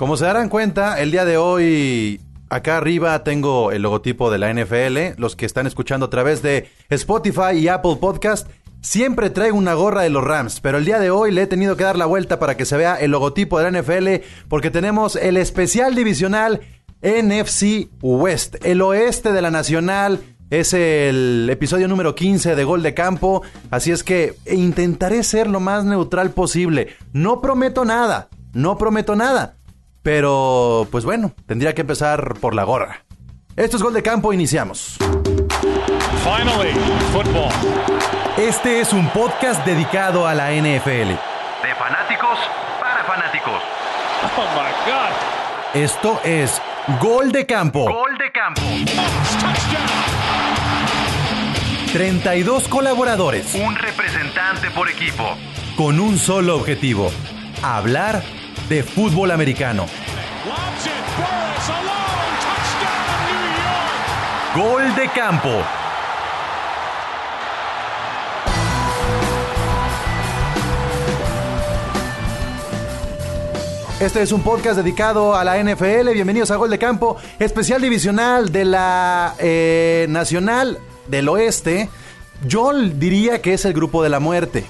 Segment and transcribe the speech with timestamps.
[0.00, 4.50] Como se darán cuenta, el día de hoy acá arriba tengo el logotipo de la
[4.50, 5.20] NFL.
[5.20, 8.48] Los que están escuchando a través de Spotify y Apple Podcast,
[8.80, 11.76] siempre traigo una gorra de los Rams, pero el día de hoy le he tenido
[11.76, 15.16] que dar la vuelta para que se vea el logotipo de la NFL porque tenemos
[15.16, 16.62] el especial divisional
[17.02, 20.20] NFC West, el oeste de la Nacional.
[20.48, 25.60] Es el episodio número 15 de Gol de Campo, así es que intentaré ser lo
[25.60, 26.88] más neutral posible.
[27.12, 29.56] No prometo nada, no prometo nada,
[30.02, 33.04] pero pues bueno, tendría que empezar por la gorra.
[33.56, 34.96] Esto es Gol de Campo, iniciamos.
[36.24, 36.72] Finally,
[37.12, 37.50] football.
[38.36, 40.90] Este es un podcast dedicado a la NFL.
[41.10, 42.38] De fanáticos
[42.80, 43.60] para fanáticos.
[44.36, 45.80] Oh my God.
[45.82, 46.60] Esto es
[47.00, 47.84] Gol de Campo.
[47.84, 48.60] Gol de campo.
[48.60, 49.90] Touchdown.
[51.92, 55.36] 32 colaboradores Un representante por equipo.
[55.76, 57.10] con un solo objetivo.
[57.62, 58.22] Hablar
[58.68, 59.86] de fútbol americano.
[64.54, 65.62] Gol de Campo.
[74.00, 76.10] Este es un podcast dedicado a la NFL.
[76.14, 81.90] Bienvenidos a Gol de Campo, especial divisional de la eh, Nacional del Oeste.
[82.46, 84.64] Yo diría que es el grupo de la muerte.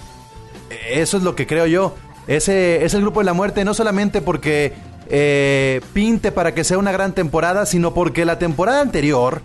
[0.91, 1.95] Eso es lo que creo yo.
[2.31, 4.73] Ese es el grupo de la muerte, no solamente porque
[5.09, 9.43] eh, pinte para que sea una gran temporada, sino porque la temporada anterior,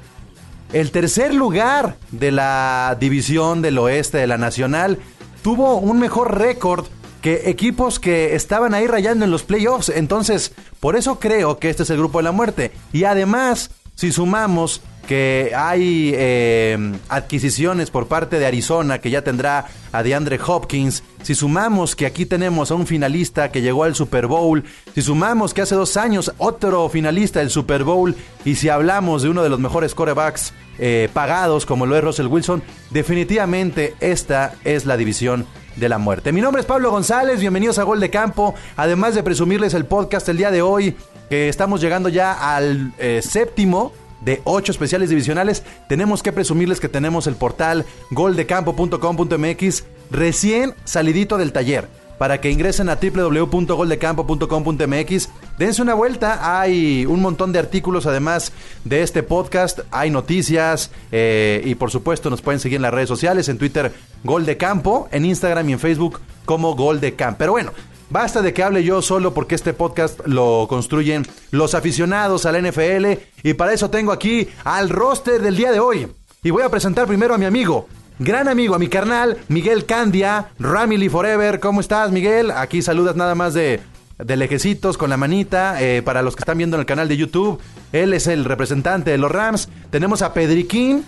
[0.71, 4.99] el tercer lugar de la división del oeste de la Nacional,
[5.41, 6.85] tuvo un mejor récord
[7.23, 9.89] que equipos que estaban ahí rayando en los playoffs.
[9.89, 12.71] Entonces, por eso creo que este es el grupo de la muerte.
[12.93, 19.67] Y además, si sumamos que hay eh, adquisiciones por parte de Arizona que ya tendrá
[19.91, 24.27] a DeAndre Hopkins, si sumamos que aquí tenemos a un finalista que llegó al Super
[24.27, 29.23] Bowl, si sumamos que hace dos años otro finalista del Super Bowl, y si hablamos
[29.23, 34.55] de uno de los mejores corebacks eh, pagados como lo es Russell Wilson, definitivamente esta
[34.63, 36.31] es la división de la muerte.
[36.31, 40.27] Mi nombre es Pablo González, bienvenidos a Gol de Campo, además de presumirles el podcast
[40.29, 40.95] el día de hoy,
[41.29, 46.89] que estamos llegando ya al eh, séptimo de ocho especiales divisionales, tenemos que presumirles que
[46.89, 51.87] tenemos el portal goldecampo.com.mx recién salidito del taller.
[52.17, 56.61] Para que ingresen a www.goldecampo.com.mx, dense una vuelta.
[56.61, 58.53] Hay un montón de artículos además
[58.85, 59.81] de este podcast.
[59.91, 63.49] Hay noticias eh, y por supuesto nos pueden seguir en las redes sociales.
[63.49, 63.91] En Twitter,
[64.23, 65.09] Gol de Campo.
[65.11, 67.39] En Instagram y en Facebook como Gol de Campo.
[67.39, 67.73] Pero bueno,
[68.09, 72.61] Basta de que hable yo solo porque este podcast lo construyen los aficionados a la
[72.61, 76.07] NFL y para eso tengo aquí al roster del día de hoy.
[76.43, 77.87] Y voy a presentar primero a mi amigo,
[78.19, 81.59] gran amigo, a mi carnal, Miguel Candia, Ramily Forever.
[81.59, 82.51] ¿Cómo estás, Miguel?
[82.51, 83.81] Aquí saludas nada más de,
[84.19, 87.17] de lejecitos con la manita eh, para los que están viendo en el canal de
[87.17, 87.59] YouTube.
[87.91, 89.69] Él es el representante de los Rams.
[89.89, 91.03] Tenemos a Pedriquín,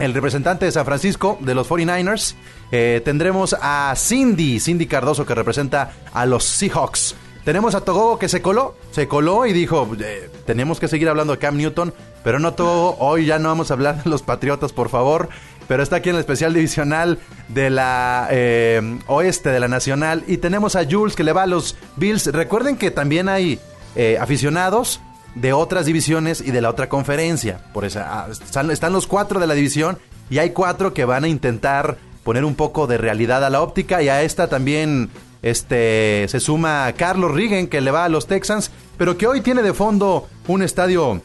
[0.00, 2.34] el representante de San Francisco de los 49ers.
[2.70, 7.14] Eh, tendremos a Cindy, Cindy Cardoso, que representa a los Seahawks.
[7.44, 11.32] Tenemos a Togogo que se coló, se coló y dijo, eh, tenemos que seguir hablando
[11.32, 14.72] de Cam Newton, pero no Togogo, hoy ya no vamos a hablar de los Patriotas,
[14.72, 15.30] por favor.
[15.66, 17.18] Pero está aquí en el especial divisional
[17.48, 20.24] de la eh, oeste de la Nacional.
[20.26, 22.26] Y tenemos a Jules que le va a los Bills.
[22.26, 23.60] Recuerden que también hay
[23.94, 25.00] eh, aficionados
[25.34, 27.60] de otras divisiones y de la otra conferencia.
[27.72, 29.98] Por eso ah, están los cuatro de la división
[30.30, 34.02] y hay cuatro que van a intentar poner un poco de realidad a la óptica
[34.02, 35.10] y a esta también
[35.42, 39.62] este se suma Carlos Rigen que le va a los Texans, pero que hoy tiene
[39.62, 41.22] de fondo un estadio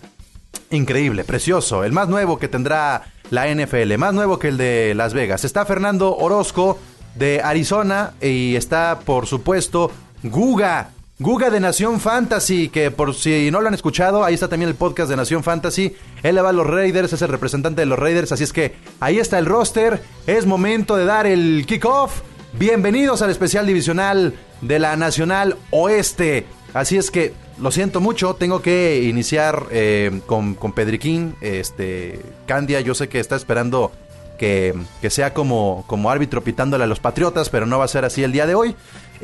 [0.69, 5.13] increíble, precioso, el más nuevo que tendrá la NFL, más nuevo que el de Las
[5.13, 5.43] Vegas.
[5.43, 6.77] Está Fernando Orozco
[7.15, 9.91] de Arizona y está por supuesto
[10.23, 14.69] Guga Guga de Nación Fantasy, que por si no lo han escuchado, ahí está también
[14.69, 15.95] el podcast de Nación Fantasy.
[16.23, 18.73] Él le va a los Raiders, es el representante de los Raiders, así es que
[18.99, 20.01] ahí está el roster.
[20.25, 22.21] Es momento de dar el kickoff.
[22.53, 26.47] Bienvenidos al especial divisional de la Nacional Oeste.
[26.73, 31.35] Así es que lo siento mucho, tengo que iniciar eh, con, con Pedriquín.
[31.41, 33.91] Este, Candia, yo sé que está esperando
[34.39, 38.03] que, que sea como, como árbitro pitándole a los Patriotas, pero no va a ser
[38.03, 38.75] así el día de hoy.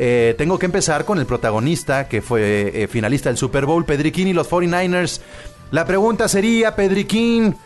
[0.02, 4.30] Eh, tengo que empezar con el protagonista que fue eh, finalista del Super Bowl, Pedriquín
[4.30, 5.20] y los 49ers.
[5.72, 7.58] La pregunta sería, Pedriquín,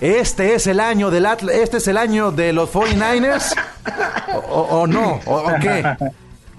[0.00, 3.54] ¿este es el año del este es el año de los 49ers?
[4.50, 5.20] ¿O, o- no?
[5.24, 5.84] ¿O, qué?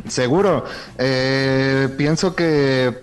[0.07, 0.63] Seguro.
[0.98, 2.98] Eh, pienso que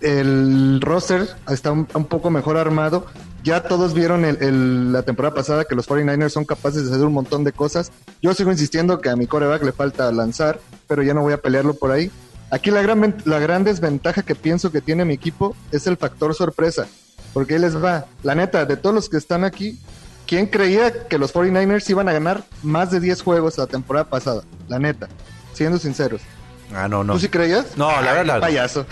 [0.00, 3.06] el roster está un poco mejor armado.
[3.48, 7.06] Ya todos vieron el- el- la temporada pasada que los 49ers son capaces de hacer
[7.06, 7.90] un montón de cosas.
[8.20, 11.38] Yo sigo insistiendo que a mi coreback le falta lanzar, pero ya no voy a
[11.40, 12.10] pelearlo por ahí.
[12.50, 16.34] Aquí la gran, la gran desventaja que pienso que tiene mi equipo es el factor
[16.34, 16.86] sorpresa.
[17.32, 18.04] Porque ahí les va.
[18.22, 19.78] La neta, de todos los que están aquí,
[20.26, 24.42] ¿quién creía que los 49ers iban a ganar más de 10 juegos la temporada pasada?
[24.68, 25.08] La neta,
[25.54, 26.20] siendo sinceros.
[26.74, 27.14] Ah, no, no.
[27.14, 27.76] ¿Tú sí creías?
[27.78, 28.84] No, la verdad, la- Payaso.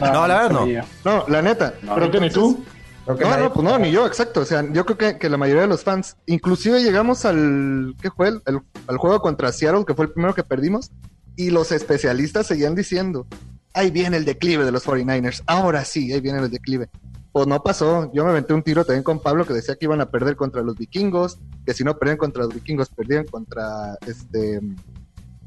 [0.00, 0.66] No, la verdad no.
[1.04, 1.74] No, la neta.
[2.10, 2.62] Que ni tú.
[3.06, 4.40] No, nadie- no, pues no, ni yo, exacto.
[4.40, 8.10] O sea, yo creo que, que la mayoría de los fans, inclusive llegamos al, ¿qué
[8.10, 8.28] fue?
[8.28, 10.90] El, el- al juego contra Seattle, que fue el primero que perdimos,
[11.36, 13.26] y los especialistas seguían diciendo,
[13.74, 16.88] ahí viene el declive de los 49ers, ahora sí, ahí viene el declive.
[17.32, 20.02] Pues no pasó, yo me aventé un tiro también con Pablo que decía que iban
[20.02, 24.60] a perder contra los vikingos, que si no perdían contra los vikingos, perdían contra este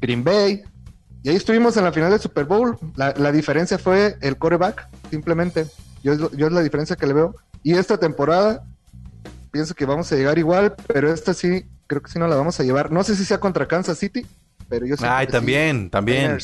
[0.00, 0.62] Green Bay.
[1.22, 2.76] Y ahí estuvimos en la final del Super Bowl.
[2.96, 5.66] La, la diferencia fue el coreback, simplemente.
[6.02, 7.34] Yo, yo es la diferencia que le veo.
[7.66, 8.62] Y esta temporada,
[9.50, 12.60] pienso que vamos a llegar igual, pero esta sí, creo que sí no la vamos
[12.60, 12.92] a llevar.
[12.92, 14.24] No sé si sea contra Kansas City,
[14.68, 15.90] pero yo siento Ay, también, sí.
[15.90, 16.38] también.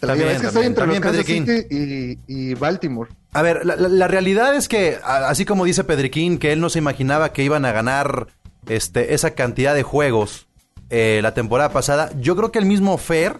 [0.00, 1.26] También, es que estoy entre también, los Kansas.
[1.26, 3.08] City y, y Baltimore.
[3.34, 6.60] A ver, la, la- la realidad es que, a- así como dice Pedriquín, que él
[6.60, 8.26] no se imaginaba que iban a ganar
[8.68, 10.48] este, esa cantidad de juegos
[10.90, 13.38] eh, la temporada pasada, yo creo que el mismo Fer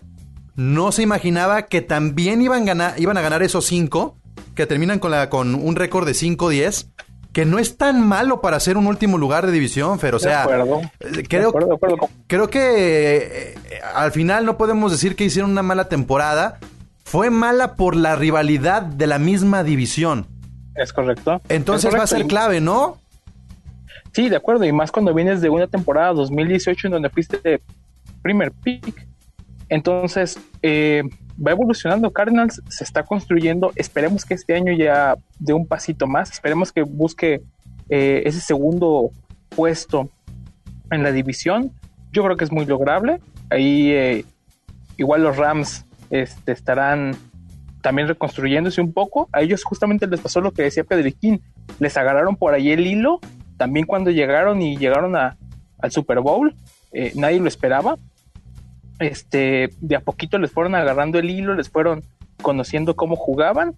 [0.55, 4.17] no se imaginaba que también iban, ganar, iban a ganar esos cinco,
[4.57, 6.89] que terminan con, la, con un récord de 5-10,
[7.33, 10.15] que no es tan malo para ser un último lugar de división, Fer.
[10.15, 10.81] O sea, de acuerdo.
[11.01, 11.97] eh, De creo, acuerdo, de acuerdo.
[12.27, 13.55] creo que eh,
[13.95, 16.59] al final no podemos decir que hicieron una mala temporada.
[17.05, 20.27] Fue mala por la rivalidad de la misma división.
[20.75, 21.41] Es correcto.
[21.49, 22.99] Entonces Es va a ser clave, ¿no?
[24.13, 24.65] Sí, de acuerdo.
[24.65, 27.61] Y más cuando vienes de una temporada 2018 en donde fuiste
[28.23, 29.07] primer pick.
[29.69, 31.03] Entonces, eh,
[31.45, 32.13] va evolucionando.
[32.13, 33.73] Cardinals se está construyendo.
[33.77, 36.31] Esperemos que este año ya dé un pasito más.
[36.31, 37.43] Esperemos que busque
[37.89, 39.11] eh, ese segundo
[39.49, 40.11] puesto
[40.91, 41.73] en la división.
[42.13, 43.21] Yo creo que es muy lograble.
[43.51, 44.25] Ahí eh,
[44.97, 47.17] igual los Rams este, estarán
[47.83, 49.29] también reconstruyéndose un poco.
[49.33, 51.43] A ellos justamente les pasó lo que decía Pedriquín.
[51.79, 53.21] Les agarraron por ahí el hilo.
[53.57, 55.37] También cuando llegaron y llegaron a,
[55.79, 56.55] al Super Bowl,
[56.93, 57.97] eh, nadie lo esperaba.
[58.99, 62.03] Este, de a poquito les fueron agarrando el hilo, les fueron
[62.41, 63.75] conociendo cómo jugaban.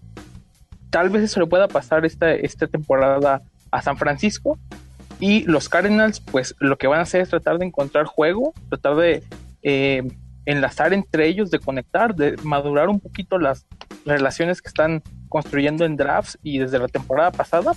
[0.89, 4.57] Tal vez eso le pueda pasar esta, esta temporada a San Francisco.
[5.19, 8.95] Y los Cardinals, pues lo que van a hacer es tratar de encontrar juego, tratar
[8.95, 9.23] de
[9.63, 10.03] eh,
[10.45, 13.65] enlazar entre ellos, de conectar, de madurar un poquito las
[14.05, 17.73] relaciones que están construyendo en drafts y desde la temporada pasada.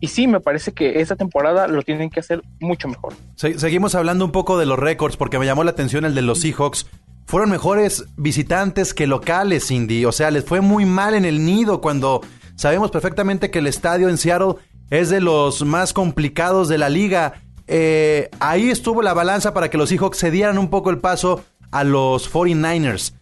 [0.00, 3.14] Y sí, me parece que esta temporada lo tienen que hacer mucho mejor.
[3.36, 6.22] Se- seguimos hablando un poco de los récords porque me llamó la atención el de
[6.22, 6.86] los Seahawks.
[7.26, 10.04] Fueron mejores visitantes que locales, Cindy.
[10.04, 12.20] O sea, les fue muy mal en el nido cuando
[12.54, 14.56] sabemos perfectamente que el estadio en Seattle
[14.90, 17.34] es de los más complicados de la liga.
[17.66, 21.42] Eh, ahí estuvo la balanza para que los Seahawks se dieran un poco el paso
[21.70, 23.14] a los 49ers.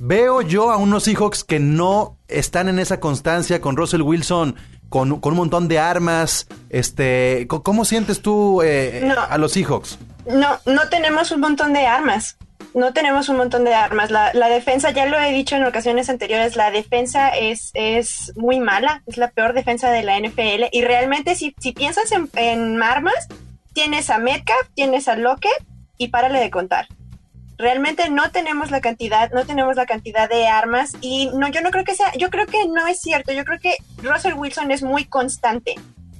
[0.00, 4.54] Veo yo a unos Seahawks que no están en esa constancia con Russell Wilson,
[4.88, 6.46] con, con un montón de armas.
[6.70, 9.20] Este, ¿Cómo sientes tú eh, No.
[9.20, 9.98] a los Seahawks?
[10.26, 12.36] No, no tenemos un montón de armas.
[12.74, 14.10] No tenemos un montón de armas.
[14.10, 18.60] La, la defensa, ya lo he dicho en ocasiones anteriores, la defensa es, es muy
[18.60, 19.02] mala.
[19.06, 20.64] Es la peor defensa de la NFL.
[20.70, 23.26] Y realmente, si, si piensas en, en armas,
[23.72, 25.64] tienes a Metcalf, tienes a Lockett
[25.96, 26.86] y párale de contar.
[27.58, 31.70] Realmente no tenemos la cantidad, no tenemos la cantidad de armas y no, yo no
[31.70, 33.32] creo que sea, yo creo que no es cierto.
[33.32, 35.74] Yo creo que Russell Wilson es muy constante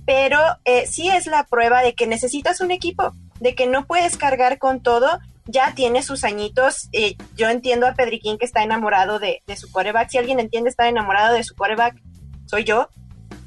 [0.08, 4.16] pero eh, sí es la prueba de que necesitas un equipo, de que no puedes
[4.16, 9.18] cargar con todo, ya tiene sus añitos, eh, yo entiendo a Pedriquín que está enamorado
[9.18, 12.00] de, de su coreback, si alguien entiende estar enamorado de su coreback,
[12.46, 12.88] soy yo,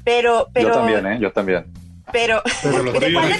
[0.04, 1.18] pero, pero, Yo también, ¿eh?
[1.20, 1.71] Yo también.
[2.12, 3.38] Pero, Pero los ¿de tuyos, cuál de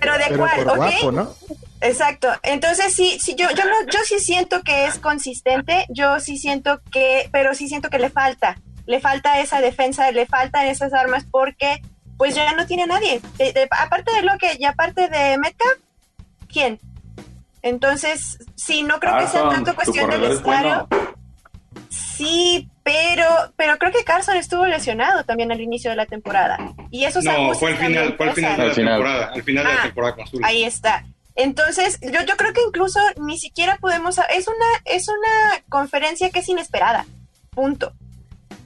[0.00, 0.76] pero de cuál, por ¿ok?
[0.76, 1.34] guapo, ¿no?
[1.80, 2.28] Exacto.
[2.42, 6.80] Entonces sí, sí yo, yo, no- yo sí siento que es consistente, yo sí siento
[6.92, 11.24] que, pero sí siento que le falta, le falta esa defensa, le faltan esas armas
[11.30, 11.80] porque
[12.18, 13.20] pues ya no tiene nadie.
[13.38, 15.78] De- de- aparte de lo que, y aparte de Metcalf,
[16.52, 16.78] ¿quién?
[17.62, 20.86] Entonces, sí, no creo que sea tanto cuestión del bueno.
[21.90, 26.56] Sí, pero, pero creo que Carson estuvo lesionado también al inicio de la temporada.
[26.90, 28.94] Y esos No, fue al final, fue al final de la final.
[28.94, 29.30] temporada.
[29.34, 30.44] Al final de la Ah, temporada con.
[30.44, 31.04] Ahí está.
[31.36, 34.18] Entonces, yo, yo creo que incluso ni siquiera podemos...
[34.34, 37.06] Es una, es una conferencia que es inesperada.
[37.50, 37.92] Punto.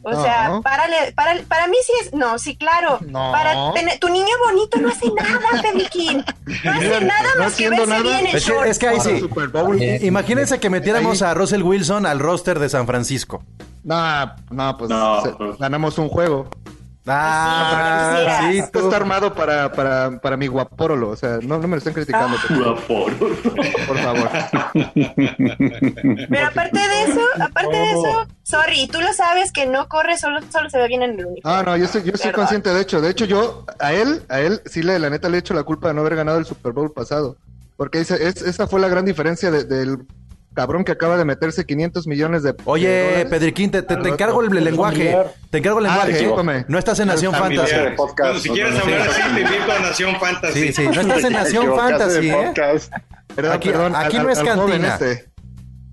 [0.04, 0.23] O No.
[0.23, 2.12] sea, párale, para, para mí sí es...
[2.14, 2.99] No, sí, claro.
[3.08, 3.32] No.
[3.32, 6.25] Para tener- tu niño bonito no hace nada, Peliquín.
[6.64, 8.02] No hace nada no más que verse nada.
[8.02, 9.26] bien en Es que, es que ahí sí.
[9.80, 13.42] Eh, Imagínense que metiéramos Ahí- a Russell Wilson al roster de San Francisco.
[13.82, 15.58] No, no, pues No, pues.
[15.58, 16.49] ganamos un juego.
[17.06, 18.58] Ah, Sí.
[18.58, 21.11] Esto está armado para, para, para mi guaporolo.
[21.11, 23.14] O sea, no, no me lo estén criticando, por,
[23.87, 24.30] por favor.
[26.30, 30.40] Pero aparte de eso, aparte de eso, sorry, tú lo sabes que no corre, solo,
[30.50, 31.58] solo se ve bien en el uniforme.
[31.58, 32.40] Ah, no, yo estoy, yo estoy Perdón.
[32.46, 33.00] consciente, de hecho.
[33.00, 35.62] De hecho, yo, a él, a él, sí, le, la neta le he hecho la
[35.62, 37.37] culpa de no haber ganado el Super Bowl pasado.
[37.76, 40.06] Porque ese- es- esa fue la gran diferencia de- del
[40.54, 43.26] cabrón que acaba de meterse 500 millones de Oye, dólares.
[43.30, 45.16] Pedriquín, te, te- te encargo el, el lenguaje.
[45.50, 46.12] Te encargo el Ah, lenguaje.
[46.12, 46.64] discúlpame.
[46.68, 47.34] no estás en Nación.
[47.34, 47.75] Fantasy.
[47.96, 48.18] podcast.
[48.28, 50.61] Bueno, si quieres hablar así, te invito a Nación Fantasy.
[50.61, 52.52] Sí, sí, no estás en Nación Fantasy, ¿eh?
[53.34, 54.94] Perdón, Aquí- perdón, aquí al- no es cantina.
[54.94, 55.26] este,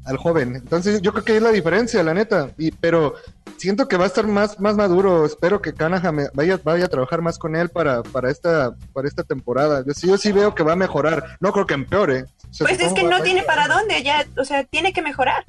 [0.06, 0.56] al joven.
[0.56, 2.50] Entonces, yo creo que es la diferencia, la neta.
[2.58, 3.16] Y, pero
[3.58, 5.26] siento que va a estar más, más maduro.
[5.26, 9.08] Espero que Canahan me- vaya, vaya a trabajar más con él para, para esta, para
[9.08, 9.84] esta temporada.
[9.86, 11.38] Yo sí, yo sí veo que va a mejorar.
[11.40, 12.24] No creo que empeore.
[12.24, 15.46] O sea, Pues es que no tiene para dónde, ya, o sea, tiene que mejorar.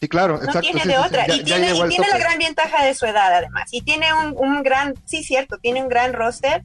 [0.00, 0.60] Sí, claro, No exacto.
[0.62, 1.26] tiene sí, de sí, otra.
[1.28, 3.68] ya- y tiene, y tiene la gran ventaja de su edad, además.
[3.72, 6.64] Y tiene un, un gran, sí, cierto, tiene un gran roster.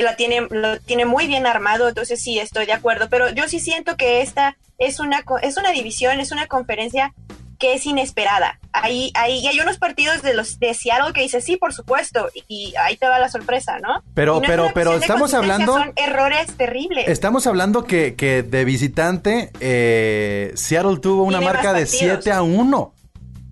[0.00, 3.08] Y la tiene, lo tiene muy bien armado, entonces sí, estoy de acuerdo.
[3.10, 7.12] Pero yo sí siento que esta es una, es una división, es una conferencia
[7.58, 8.58] que es inesperada.
[8.72, 12.30] Ahí, ahí y hay unos partidos de los de Seattle que dice sí, por supuesto,
[12.34, 14.02] y, y ahí te va la sorpresa, ¿no?
[14.14, 17.06] Pero- no pero- pero estamos hablando- Son errores terribles.
[17.06, 22.20] Estamos hablando que, que de visitante, eh, Seattle tuvo una Tiene marca de partidos.
[22.24, 22.94] 7 a 1.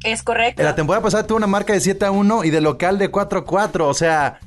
[0.05, 0.63] es correcto.
[0.63, 3.11] En la temporada pasada tuvo una marca de 7 a 1 y de local de
[3.11, 3.87] 4 a 4.
[3.89, 4.41] O sea,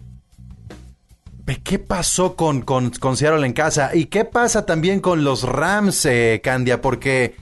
[1.60, 3.92] ¿qué pasó con, con, con Seattle en casa?
[3.96, 6.82] ¿Y qué pasa también con los Rams, eh, Candia?
[6.82, 7.36] Porque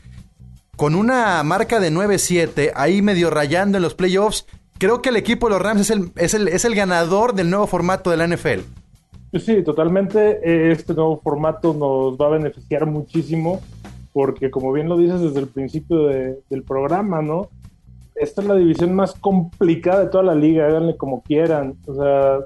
[0.75, 4.45] con una marca de 9-7, ahí medio rayando en los playoffs,
[4.77, 7.49] creo que el equipo de los Rams es el, es el, es el ganador del
[7.49, 8.61] nuevo formato de la NFL.
[9.31, 10.71] Pues Sí, totalmente.
[10.71, 13.61] Este nuevo formato nos va a beneficiar muchísimo
[14.13, 17.49] porque, como bien lo dices desde el principio de- del programa, ¿no?
[18.15, 21.75] Esta es la división más complicada de toda la liga, háganle como quieran.
[21.85, 22.39] O sea,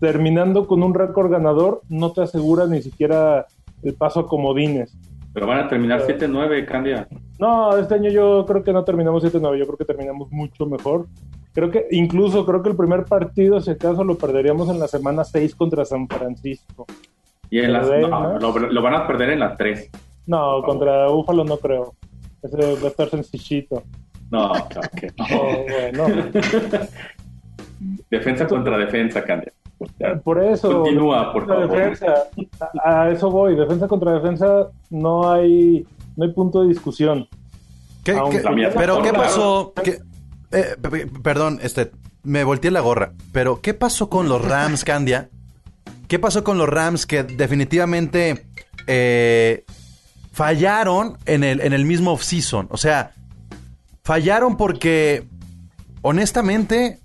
[0.00, 3.46] terminando con un récord ganador, no te asegura ni siquiera
[3.82, 4.96] el paso a comodines.
[5.32, 7.06] Pero van a terminar 7-9, Candia.
[7.38, 11.06] No, este año yo creo que no terminamos 7-9, yo creo que terminamos mucho mejor.
[11.52, 15.24] Creo que incluso creo que el primer partido, si acaso, lo perderíamos en la semana
[15.24, 16.86] 6 contra San Francisco.
[17.50, 18.38] Y en las, no, ¿no?
[18.38, 19.90] lo, lo van a perder en la 3.
[20.26, 21.94] No, contra Búfalo no creo.
[22.42, 23.82] Ese va a estar sencillito.
[24.30, 25.24] No, claro que no.
[25.34, 26.30] Oh, bueno,
[28.10, 29.52] Defensa contra defensa, Candia.
[30.24, 30.82] Por eso.
[30.82, 31.68] Continúa, por favor.
[31.70, 32.14] defensa,
[32.84, 33.54] a, a eso voy.
[33.54, 37.28] Defensa contra defensa no hay, no hay punto de discusión.
[38.04, 38.18] ¿Qué-
[38.76, 39.72] pero ¿qué pasó?
[39.84, 40.00] ¿Qué-
[40.50, 41.90] eh, pe- pe- perdón, este,
[42.22, 43.12] me volteé la gorra.
[43.32, 45.28] Pero ¿qué pasó con los Rams, Candia?
[46.08, 48.46] ¿Qué pasó con los Rams que definitivamente
[48.86, 49.64] eh,
[50.32, 52.66] fallaron en el, en el mismo off-season?
[52.70, 53.12] O sea,
[54.02, 55.24] fallaron porque,
[56.02, 56.98] honestamente,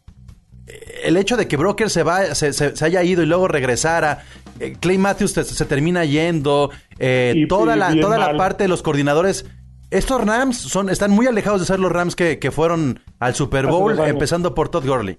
[1.03, 4.23] el hecho de que Broker se, va, se, se- se haya ido y luego regresara,
[4.59, 6.69] eh, Clay Matthews se, termina yendo,
[6.99, 9.45] eh, Y- toda, y la, toda la parte de los coordinadores.
[9.91, 13.67] Estos Rams son, están muy alejados de ser los Rams que, que fueron al Super
[13.67, 15.17] Bowl, empezando por Todd Gurley.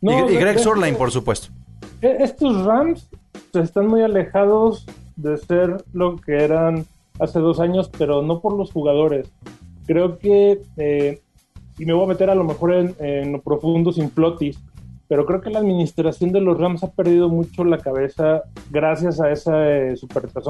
[0.00, 1.48] No, y, Greg de- Surline, por supuesto.
[2.00, 3.08] E- Estos Rams
[3.52, 6.86] están muy alejados de ser lo que eran
[7.18, 9.28] hace dos años, pero no por los jugadores.
[9.86, 11.20] Creo que, eh,
[11.78, 14.58] y me voy a meter a lo mejor en, en lo profundo sin flotis,
[15.10, 19.32] pero creo que la administración de los Rams ha perdido mucho la cabeza gracias a
[19.32, 19.94] esa eh,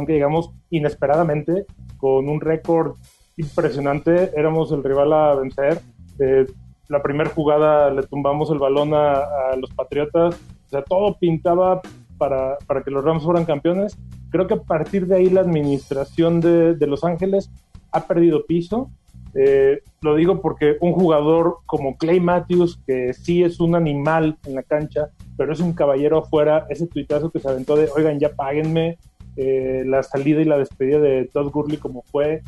[0.06, 1.64] que llegamos inesperadamente
[1.96, 2.96] con un récord
[3.38, 4.32] impresionante.
[4.36, 5.80] Éramos el rival a vencer.
[6.18, 6.44] Eh,
[6.88, 10.38] la primera jugada le tumbamos el balón a, a los Patriotas.
[10.66, 11.80] O sea, todo pintaba
[12.18, 13.96] para, para que los Rams fueran campeones.
[14.28, 17.50] Creo que a partir de ahí la administración de, de Los Ángeles
[17.92, 18.90] ha perdido piso.
[19.34, 24.54] Eh, lo digo porque un jugador como Clay Matthews, que sí es un animal en
[24.56, 28.30] la cancha, pero es un caballero afuera, ese tuitazo que se aventó de, oigan, ya
[28.30, 28.98] páguenme
[29.36, 32.42] eh, la salida y la despedida de Todd Gurley como fue.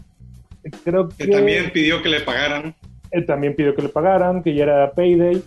[0.84, 2.74] Creo que, Que también pidió que le pagaran.
[3.10, 5.42] él también pidió que le pagaran, que ya era payday.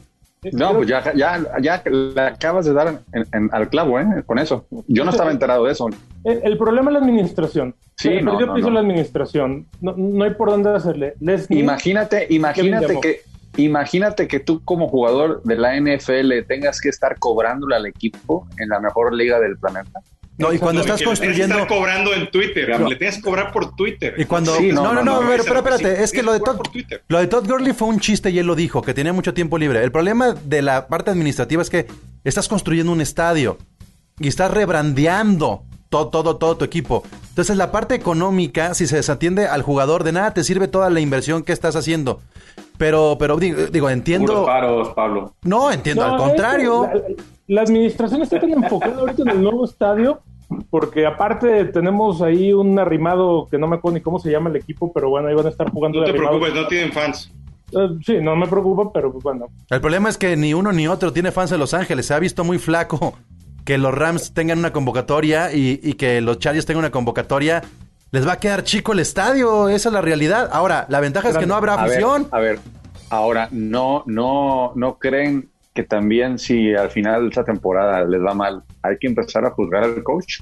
[0.53, 4.05] No, pues ya, ya, ya le acabas de dar en- en- al clavo, ¿eh?
[4.25, 4.65] Con eso.
[4.87, 5.87] Yo no estaba enterado de eso.
[6.23, 7.75] El, el problema es la administración.
[7.97, 8.73] Sí, Se no, no, piso no.
[8.75, 9.67] la administración.
[9.81, 11.13] No, no hay por dónde hacerle.
[11.19, 13.21] Leslie, Imagínate, imagínate que,
[13.57, 18.69] imagínate que tú como jugador de la NFL tengas que estar cobrándole al equipo en
[18.69, 20.01] la mejor liga del planeta.
[20.37, 21.55] No, y cuando estás que le tienes que construyendo...
[21.55, 22.79] estar cobrando en Twitter.
[22.79, 22.89] No.
[22.89, 24.15] Le tienes que cobrar por Twitter.
[24.17, 24.55] Y cuando...
[24.55, 26.11] Sí, no, no, no, no, no, no, pero, pero es lo que espérate, sí, es
[26.11, 26.59] que lo de, Todd,
[27.07, 29.57] lo de Todd Gurley fue un chiste y él lo dijo, que tenía mucho tiempo
[29.57, 29.83] libre.
[29.83, 31.87] El problema de la parte administrativa es que
[32.23, 33.57] estás construyendo un estadio
[34.19, 37.03] y estás rebrandeando todo, todo, todo tu equipo.
[37.29, 40.99] Entonces la parte económica, si se desatiende al jugador, de nada te sirve toda la
[40.99, 42.21] inversión que estás haciendo.
[42.77, 44.45] Pero, pero digo, Puros entiendo.
[44.45, 45.33] paros, Pablo.
[45.43, 46.83] No, entiendo, No, al es que contrario.
[46.93, 47.01] La,
[47.47, 50.19] la administración está tan enfocada ahorita en el nuevo estadio,
[50.69, 54.55] porque aparte tenemos ahí un arrimado que no me acuerdo ni cómo se llama el
[54.57, 56.39] equipo, pero bueno, ahí van a estar jugando No te arrimado.
[56.39, 57.31] preocupes, no tienen fans.
[57.71, 59.47] Eh, sí, no me preocupa, pero pues bueno.
[59.69, 62.05] El problema es que ni uno ni otro tiene fans de Los Ángeles.
[62.05, 63.13] Se ha visto muy flaco
[63.65, 67.63] que los Rams tengan una convocatoria y, y que los Chargers tengan una convocatoria.
[68.11, 70.49] Les va a quedar chico el estadio, esa es la realidad.
[70.51, 72.27] Ahora, la ventaja es que no habrá A ver, afición.
[72.31, 72.59] a ver,
[73.09, 78.33] ahora, no, no, no creen que también si al final de esta temporada les va
[78.33, 80.41] mal, hay que empezar a juzgar al coach.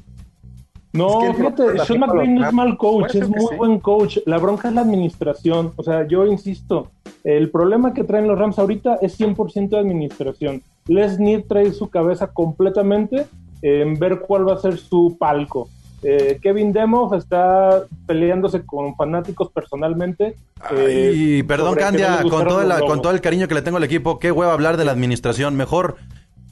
[0.91, 3.55] No, Es que fíjate, Sean McVay no es mal coach, es muy sí.
[3.57, 4.19] buen coach.
[4.27, 5.73] La bronca es la administración.
[5.75, 6.91] O sea, yo insisto,
[7.23, 10.61] el problema que traen los Rams ahorita es 100% de administración.
[10.85, 13.25] Les Need trae su cabeza completamente
[13.63, 15.67] en ver cuál va a ser su palco.
[16.03, 20.35] Eh, Kevin Demoff está peleándose con fanáticos personalmente.
[20.71, 23.01] eh, Y perdón, que no Candia, con todo, el, los con logos.
[23.01, 25.55] todo el cariño que le tengo al equipo, qué hueva hablar de la administración.
[25.55, 25.95] Mejor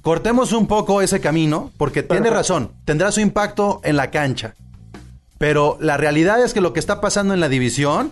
[0.01, 4.55] cortemos un poco ese camino, porque tiene razón, tendrá su impacto en la cancha.
[5.37, 8.11] Pero la realidad es que lo que está pasando en la división,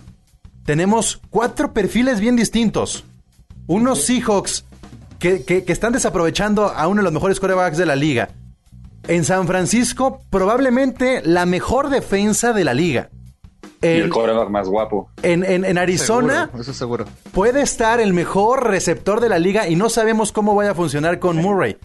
[0.64, 3.04] tenemos cuatro perfiles bien distintos.
[3.66, 4.64] Unos Seahawks
[5.18, 8.30] que, que- que están desaprovechando a uno de los mejores quarterbacks de la liga.
[9.08, 13.10] En San Francisco, probablemente la mejor defensa de la liga.
[13.82, 15.08] Y el quarterback más guapo.
[15.22, 17.04] en- en- en Arizona, Seguro, eso seguro.
[17.32, 21.18] puede estar el mejor receptor de la liga y no sabemos cómo vaya a funcionar
[21.18, 21.78] con Murray.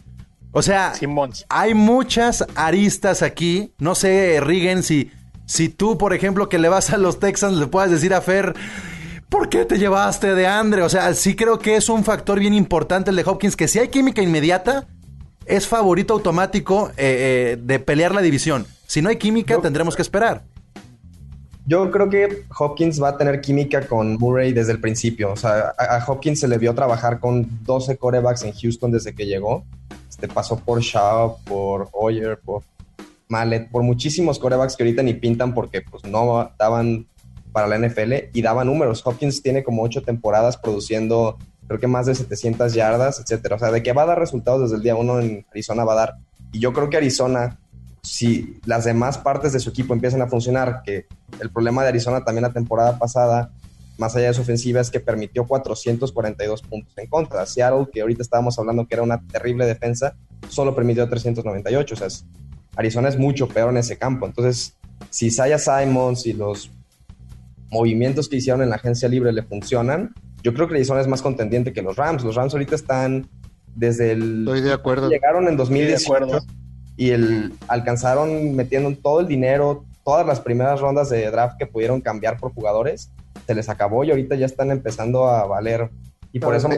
[0.52, 1.46] O sea, Simmons.
[1.50, 3.72] hay muchas aristas aquí.
[3.80, 5.10] No sé, Rigen, si,
[5.46, 8.54] si tú, por ejemplo, que le vas a los Texans, le puedas decir a Fer,
[9.30, 10.82] ¿por qué te llevaste de Andre?
[10.82, 13.80] O sea, sí creo que es un factor bien importante el de Hopkins, que si
[13.80, 14.86] hay química inmediata,
[15.46, 18.66] es favorito automático eh, eh, de pelear la división.
[18.88, 20.44] Si no hay química, tendremos que esperar.
[21.68, 25.32] Yo creo que Hopkins va a tener química con Murray desde el principio.
[25.32, 29.16] O sea, a, a Hopkins se le vio trabajar con 12 corebacks en Houston desde
[29.16, 29.64] que llegó.
[30.08, 32.64] Este pasó por Shaw, por Hoyer, por
[33.28, 37.08] Mallet, por muchísimos corebacks que ahorita ni pintan porque pues no daban
[37.52, 39.02] para la NFL y daban números.
[39.06, 41.38] Hopkins tiene como ocho temporadas produciendo
[41.68, 43.56] creo que más de 700 yardas, etcétera.
[43.56, 45.94] O sea, de que va a dar resultados desde el día uno en Arizona va
[45.94, 46.16] a dar.
[46.51, 47.60] Y yo creo que Arizona,
[48.04, 51.08] si las demás partes de su equipo empiezan a funcionar, que
[51.40, 53.51] el problema de Arizona también la temporada pasada,
[53.98, 57.46] más allá de su ofensiva, es que permitió 442 puntos en contra.
[57.46, 60.16] Seattle, que ahorita estábamos hablando que era una terrible defensa,
[60.50, 61.94] solo permitió 398.
[61.94, 62.08] O sea,
[62.75, 64.25] Arizona es mucho peor en ese campo.
[64.25, 64.75] Entonces,
[65.10, 66.72] si Saya Simons y los
[67.70, 70.14] movimientos que hicieron en la agencia libre le funcionan,
[70.46, 72.24] yo creo que Arizona es más contendiente que los Rams.
[72.24, 73.27] Los Rams ahorita están
[73.74, 74.42] desde el...
[74.42, 75.10] Estoy de acuerdo.
[75.10, 76.46] Llegaron en 2018 acuerdo.
[76.96, 82.00] y el, alcanzaron metiendo todo el dinero, todas las primeras rondas de draft que pudieron
[82.00, 83.10] cambiar por jugadores,
[83.48, 85.90] se les acabó y ahorita ya están empezando a valer.
[86.31, 86.77] Y por eso me-.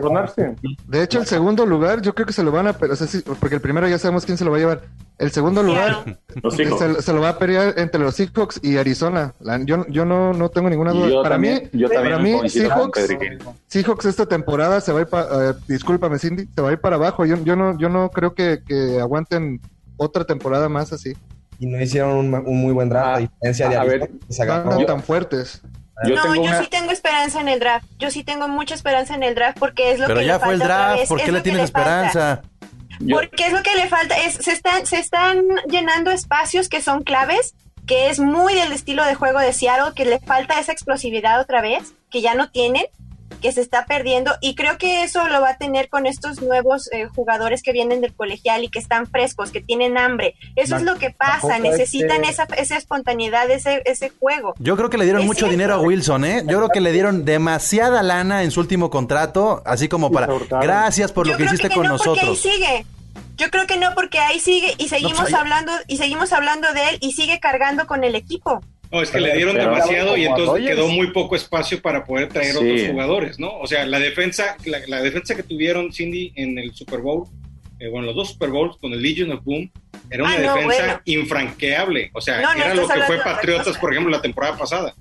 [0.88, 2.69] De hecho, el segundo lugar, yo creo que se lo van a...
[2.69, 4.82] O sea, sí, porque el primero ya sabemos quién se lo va a llevar.
[5.19, 6.19] El segundo lugar
[6.56, 9.34] se, se lo va a pelear entre los Seahawks y Arizona.
[9.39, 11.08] La- yo yo no, no tengo ninguna duda.
[11.10, 13.08] Yo para también, mí, yo también para mí Seahawks.
[13.67, 15.53] Seahawks esta temporada se va a ir para...
[15.67, 17.25] discúlpame, Cindy, se va a ir para abajo.
[17.25, 19.60] Yo, yo, no, yo no creo que, que aguanten
[19.97, 21.13] otra temporada más así.
[21.58, 24.12] y no hicieron un, un muy buen draft, Ah, a diferencia de a Arizona, ver,
[24.27, 25.62] que se No tan fuertes.
[26.08, 26.62] Yo no, tengo yo una...
[26.62, 27.88] sí tengo esperanza en el draft.
[27.97, 30.39] Yo sí tengo mucha esperanza en el draft porque es lo Pero que ya le
[30.45, 32.08] fue el falta otra draft, ¿por qué le tienes falta.
[32.08, 32.41] esperanza?
[32.99, 37.03] Porque es lo que le falta, es, se, están, se están llenando espacios que son
[37.03, 37.55] claves,
[37.86, 41.62] que es muy del estilo de juego de Seattle, que le falta esa explosividad otra
[41.62, 42.86] vez, que ya no tienen,
[43.38, 46.89] que se está perdiendo, y creo que eso lo va a tener con estos nuevos
[46.91, 50.36] eh, jugadores que vienen del colegial y que están frescos, que tienen hambre.
[50.56, 54.54] Eso es lo que pasa, necesitan este- esa, esa espontaneidad, ese, ese juego.
[54.60, 55.52] Yo creo que le dieron Es mucho cierto.
[55.52, 56.43] dinero a Wilson, ¿eh?
[56.47, 60.28] Yo creo que le dieron demasiada lana en su último contrato, así como para...
[60.62, 62.39] Gracias por Yo lo que creo hiciste que con no, porque ahí nosotros.
[62.39, 62.86] sigue.
[63.36, 66.73] Yo creo que no, porque ahí sigue y seguimos pues ahí- hablando y seguimos hablando
[66.73, 68.62] de él y sigue cargando con el equipo.
[68.91, 72.30] No, es que le dieron Pero- demasiado y entonces quedó muy poco espacio para poder
[72.30, 72.58] traer Sí.
[72.58, 73.58] otros jugadores, ¿no?
[73.60, 77.26] O sea, la defensa, la, la defensa que tuvieron Cindy en el Super Bowl,
[77.80, 79.69] eh, bueno, los dos Super Bowls con el Legion of Boom,
[80.10, 81.02] era una Ah, no, defensa bueno.
[81.06, 82.10] infranqueable.
[82.13, 84.93] O sea, No, no, era lo que fue Patriotas, por ejemplo, la temporada pasada.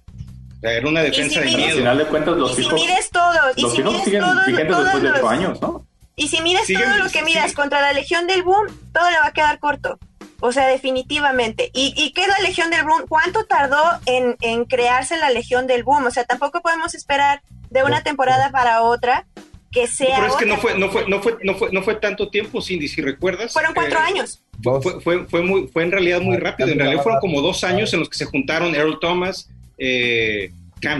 [0.56, 1.76] O sea, era una defensa si de Al miedo.
[1.78, 4.20] final de cuentas, Y los si hijos, mides todo, y los si hijos mides siguen
[4.22, 5.86] todo, vigentes después de los- ocho años, ¿no?
[6.16, 7.54] Y si Siguen- todo lo que sí.
[7.54, 9.98] contra la Legión del Boom, todo le va a quedar corto.
[10.40, 11.70] O sea, definitivamente.
[11.72, 13.06] ¿Y, y qué es la Legión del Boom?
[13.08, 16.06] ¿Cuánto tardó en, en crearse la Legión del Boom?
[16.06, 19.26] O sea, tampoco podemos esperar de una temporada para otra
[19.72, 20.16] que sea.
[20.16, 22.60] Pero es que no fue, no fue, no fue, no fue, no fue tanto tiempo,
[22.62, 23.52] Cindy, si recuerdas.
[23.52, 24.42] Fueron cuatro eh, años.
[24.62, 26.70] Fue, fue, fue, muy, fue en realidad muy rápido.
[26.70, 30.50] En realidad fueron como dos años en los que se juntaron Earl Thomas, eh,
[30.82, 30.90] En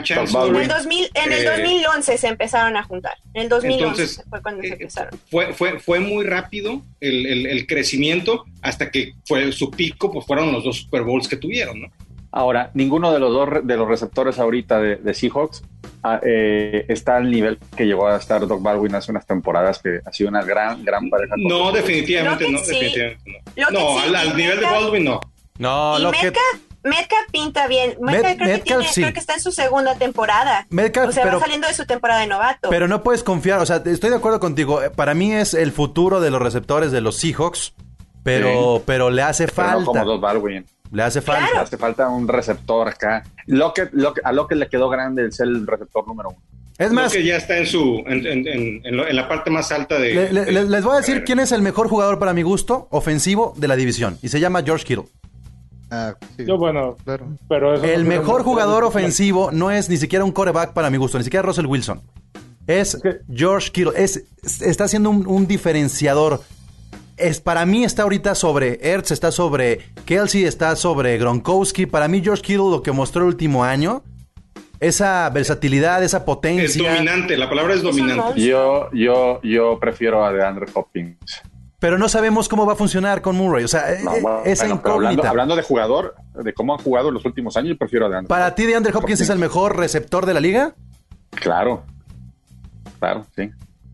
[0.56, 3.12] el, 2000, en el Eh, 2011 se empezaron a juntar.
[3.34, 5.20] En el 2011 Entonces, fue cuando se eh, empezaron.
[5.30, 10.24] fue, fue, fue muy rápido el, el- el crecimiento hasta que fue su pico, pues
[10.26, 11.88] fueron los dos Super Bowls que tuvieron, ¿no?
[12.32, 15.62] Ahora, ninguno de los dos de los receptores ahorita de, de Seahawks
[16.02, 20.00] ah, eh, está al nivel que llegó a estar Doc Baldwin hace unas temporadas, que
[20.04, 21.34] ha sido una gran, gran pareja.
[21.38, 23.70] No, definitivamente no, sí- definitivamente no.
[23.70, 25.20] No, sí, al, al nivel de Baldwin no.
[25.58, 26.32] No, lo que...
[26.88, 27.94] Metcalf, pinta bien.
[28.01, 29.01] Metcalf, creo, que Metcalf tiene- sí.
[29.03, 30.66] creo que está en su segunda temporada.
[30.70, 32.70] Metcalf, o sea, pero- va saliendo de su temporada de novato.
[32.70, 34.83] Pero no puedes confiar, o sea, estoy de acuerdo contigo.
[34.83, 37.75] eh, Para mí es el futuro de los receptores de los Seahawks,
[38.22, 39.85] pero, pero le hace pero no falta.
[39.87, 40.64] como Doc Baldwin.
[40.92, 41.51] Le hace falta.
[41.53, 43.25] Le hace falta un receptor acá.
[43.46, 46.38] Lockett, Lockett- a Lockett le quedó grande el ser el receptor número uno.
[46.79, 49.51] Es más, que ya está en su en, en- en- en lo- en la parte
[49.51, 50.14] más alta de.
[50.14, 52.42] le- le- de- le- les voy a decir quién es el mejor jugador para mi
[52.42, 54.18] gusto ofensivo de la división.
[54.22, 55.07] Y se llama George Kittle.
[55.90, 57.27] Ah, sí, Yo, bueno, claro.
[57.49, 61.16] pero eso El mejor jugador ofensivo no es ni siquiera un coreback para mi gusto,
[61.18, 62.03] ni siquiera Russell Wilson.
[62.66, 62.99] Es
[63.33, 63.92] George Kittle.
[63.96, 66.40] Es, es- está siendo un, un diferenciador.
[67.16, 71.87] Es, para mí está ahorita sobre Ertz, está sobre Kelsey, está sobre Gronkowski.
[71.87, 74.03] Para mí George Kittle lo que mostró el último año,
[74.81, 76.90] esa versatilidad, esa Es potencia.
[76.92, 78.40] dominante, la palabra es dominante.
[78.40, 81.16] Yo, yo, yo prefiero a DeAndre Hopkins.
[81.87, 83.62] Pero no sabemos cómo va a funcionar con Murray.
[83.62, 85.09] O sea, No, eh, bueno, esa pero incógnita.
[85.09, 88.09] hablando, hablando de jugador, de cómo han jugado en los últimos años, yo prefiero a
[88.09, 88.29] DeAndre.
[88.29, 90.75] ¿Para ti DeAndre Hopkins es el mejor receptor de la liga?
[91.31, 91.85] Claro.
[92.99, 93.53] Claro, sí.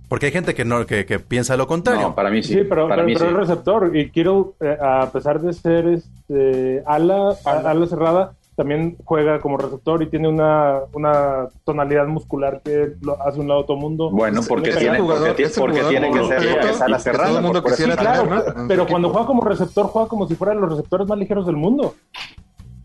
[0.09, 2.01] Porque hay gente que no que, que piensa lo contrario.
[2.01, 2.55] No, para mí sí.
[2.55, 3.33] Sí, pero, para pero, mí pero sí.
[3.33, 3.95] es receptor.
[3.95, 10.03] Y Kittle, eh, a pesar de ser este, ala, ala cerrada, también juega como receptor
[10.03, 14.11] y tiene una, una tonalidad muscular que lo hace un lado todo mundo.
[14.11, 17.37] Bueno, porque Es tiene, jugador- porque, tiene- es porque que ser ala que todo cerrada.
[17.39, 18.53] el mundo por- por eso- quisiera Claro, tener, ¿no?
[18.53, 21.45] En su pero cuando juega como receptor, juega como si fueran los receptores más ligeros
[21.47, 21.95] del mundo.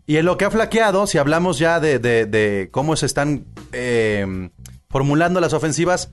[0.06, 3.44] Y en lo que ha flaqueado, si hablamos ya de, de- de cómo se están
[3.72, 4.50] eh,
[4.88, 6.12] formulando las ofensivas,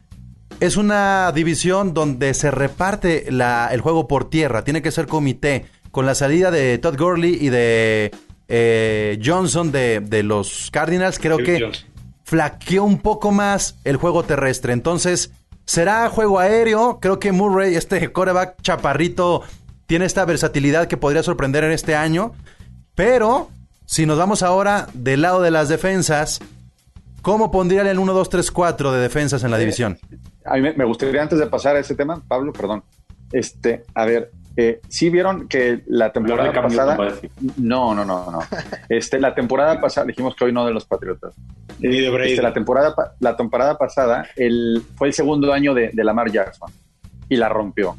[0.59, 4.63] es una división donde se reparte la- el juego por tierra.
[4.63, 5.65] Tiene que ser comité.
[5.91, 8.11] Con la salida de Todd Gurley y de
[8.47, 11.85] eh, Johnson de, de los Cardinals, creo Duke que Johnson.
[12.23, 14.73] flaqueó un poco más el juego terrestre.
[14.73, 15.31] Entonces,
[15.65, 16.99] será juego aéreo.
[16.99, 19.41] Creo que Murray, este coreback chaparrito,
[19.87, 22.33] tiene esta versatilidad que podría sorprender en este año.
[22.95, 23.49] Pero,
[23.85, 26.39] si nos vamos ahora del lado de las defensas,
[27.21, 29.99] ¿cómo pondrían el 1, 2, 3, 4 de defensas en la división?
[30.45, 32.83] A mí me, me gustaría antes de pasar a ese tema, Pablo, perdón.
[33.31, 36.97] Este, a ver, eh, sí vieron que la temporada de pasada.
[37.57, 37.93] no.
[37.93, 38.39] No, no, no.
[38.89, 41.33] Este, la temporada pasada, dijimos que hoy no de los Patriotas.
[41.79, 42.31] Ni de Brady.
[42.31, 46.71] Este, la temporada, la temporada pasada el, fue el segundo año de, de Lamar Jackson
[47.27, 47.97] y la rompió.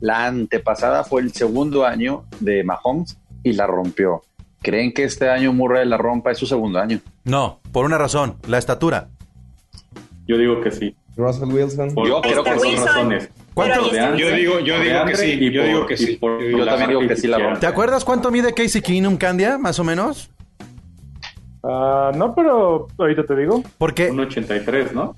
[0.00, 4.22] La antepasada fue el segundo año de Mahomes y la rompió.
[4.62, 6.30] ¿Creen que este año Murray la rompa?
[6.30, 7.00] Es su segundo año.
[7.24, 9.08] No, por una razón, la estatura.
[10.26, 10.94] Yo digo que sí.
[11.16, 11.94] Russell Wilson.
[11.94, 12.76] Por, Yo creo que sí.
[12.76, 13.30] razones.
[13.54, 13.90] ¿Cuánto?
[14.16, 15.30] Yo digo, yo digo que sí.
[15.40, 16.16] y Yo por- digo que sí.
[16.16, 17.60] por Yo Yo también digo que sí la rompe.
[17.60, 19.58] ¿Te acuerdas cuánto mide Casey Keenum, Candia?
[19.58, 20.30] Más o menos.
[21.62, 23.62] Ah, no, pero ahorita te digo.
[23.76, 25.14] Porque Un 83, ¿no?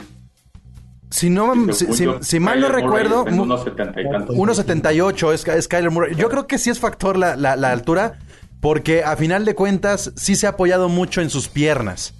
[1.11, 4.01] si no, si, si- si mal no Kyler Murray recuerdo, está en mu- unos 70
[4.01, 4.35] y tantos.
[4.37, 6.15] 1.78 es, es Kyler Murray.
[6.15, 8.19] Yo creo que sí es factor la, la- la altura,
[8.61, 12.15] porque a final de cuentas sí se ha apoyado mucho en sus piernas.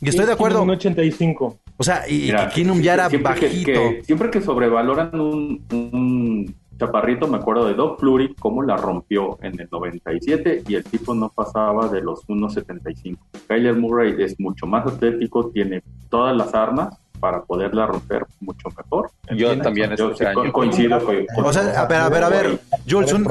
[0.00, 0.62] Y estoy de acuerdo.
[0.62, 1.58] Un 85.
[1.80, 3.72] O sea, y, Mira, Keenum ya era siempre que- bajito.
[3.72, 9.38] que- siempre que sobrevaloran un, un chaparrito, me acuerdo de Doug Flurry, cómo la rompió
[9.42, 13.18] en el 97 y el tipo no pasaba de los 1.75.
[13.48, 19.10] Kyler Murray es mucho más atlético, tiene todas las armas para poderla romper mucho mejor.
[19.36, 20.52] Yo también Yo este sí co- año.
[20.52, 22.60] coincido con, con- O sea, a ver, a ver, a ver.
[22.88, 23.26] Jules, un-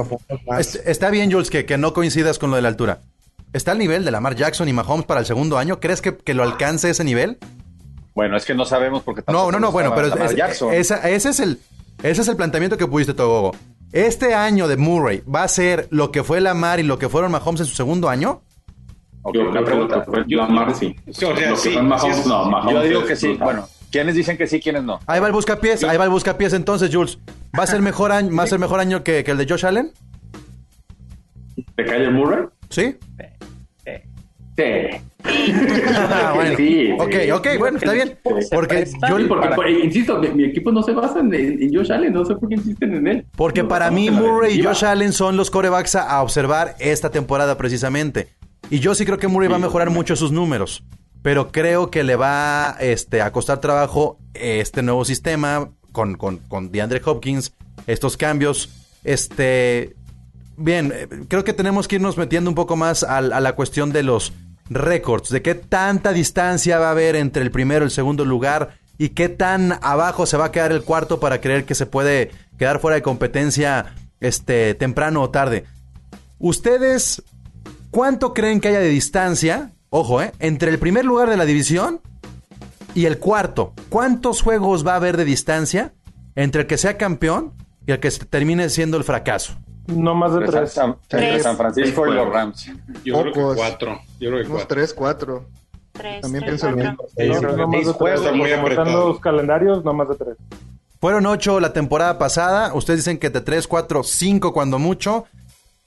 [0.85, 2.99] está bien, Jules, que, que no coincidas con lo de la altura.
[3.53, 5.79] ¿Está al nivel de Lamar Jackson y Mahomes para el segundo año?
[5.79, 7.37] ¿Crees que, que lo alcance ese nivel?
[8.17, 10.31] Bueno, es que no sabemos porque No, tampoco no, no, bueno, pero es-
[10.73, 11.59] esa- ese, es el,
[12.01, 13.55] ese es el planteamiento que pudiste, Togogo.
[13.91, 17.31] ¿Este año de Murray va a ser lo que fue Lamar y lo que fueron
[17.31, 18.41] Mahomes en su segundo año?
[19.21, 19.97] Ok, yo una pregunta.
[19.97, 20.95] lo que fue Lamar, sí.
[21.07, 23.27] O sea, Lo que sí, fue Mahomes, sí no, Mahomes Yo digo que sí.
[23.27, 23.45] brutal.
[23.45, 24.99] Bueno, ¿quiénes dicen que sí, quiénes no?
[25.05, 27.19] Ahí va el buscapiés, ahí va el buscapiés entonces, Jules.
[27.57, 29.63] ¿Va a ser mejor año, va a ser mejor año que, que el de Josh
[29.63, 29.91] Allen?
[31.75, 32.45] ¿De Kyler Murray?
[32.71, 32.97] ¿Sí?
[34.57, 34.63] Sí.
[35.23, 36.57] Ah, bueno.
[36.57, 37.31] Sí, ok, sí.
[37.31, 38.17] ok, bueno, está bien.
[38.23, 41.73] Porque yo, Sí, porque, para- por- insisto, mi, mi equipo no se basa en, en
[41.73, 43.25] Josh Allen, no sé por qué insisten en él.
[43.35, 44.63] porque para mí Murray y.
[44.63, 48.29] Josh Allen son los corebacks a, observar esta temporada precisamente.
[48.69, 50.83] Y yo sí creo que Murray va a mejorar mucho sus números.
[51.21, 56.71] Pero creo que le va este, a costar trabajo este nuevo sistema con, con, con
[56.71, 57.53] DeAndre Hopkins,
[57.85, 58.69] estos cambios.
[59.03, 59.95] Este,
[60.57, 64.03] bien, eh, creo que tenemos que irnos metiendo un poco más a, la cuestión de
[64.03, 64.33] los
[64.69, 68.77] récords, de qué tanta distancia va a haber entre el primero y el segundo lugar
[68.97, 72.31] y qué tan abajo se va a quedar el cuarto para creer que se puede
[72.57, 75.65] quedar fuera de competencia este temprano o tarde.
[76.39, 77.23] Ustedes
[77.91, 79.71] ¿cuánto creen que haya de distancia?
[79.89, 80.31] Ojo, ¿eh?
[80.39, 82.01] Entre el primer lugar de la división
[82.93, 83.73] y el cuarto.
[83.89, 85.93] ¿Cuántos juegos va a haber de distancia
[86.35, 87.53] entre el que sea campeón
[87.85, 89.53] y el que termine siendo el fracaso?
[89.87, 90.73] No más de tres.
[90.73, 91.43] San, Tres.
[91.43, 92.69] San Francisco y los Rams.
[93.05, 93.99] Yo creo que cuatro.
[94.19, 94.67] Yo creo que Unos cuatro.
[94.67, 95.45] tres, cuatro.
[95.93, 97.57] Tres, También tres, pienso lo mismo.
[97.57, 97.97] No, más de juegos.
[97.97, 98.19] tres.
[98.21, 99.07] Está muy Como están apretado.
[99.09, 100.37] los calendarios, no más de tres.
[100.99, 102.73] Fueron ocho la temporada pasada.
[102.73, 105.25] Ustedes dicen que de tres, cuatro, cinco cuando mucho.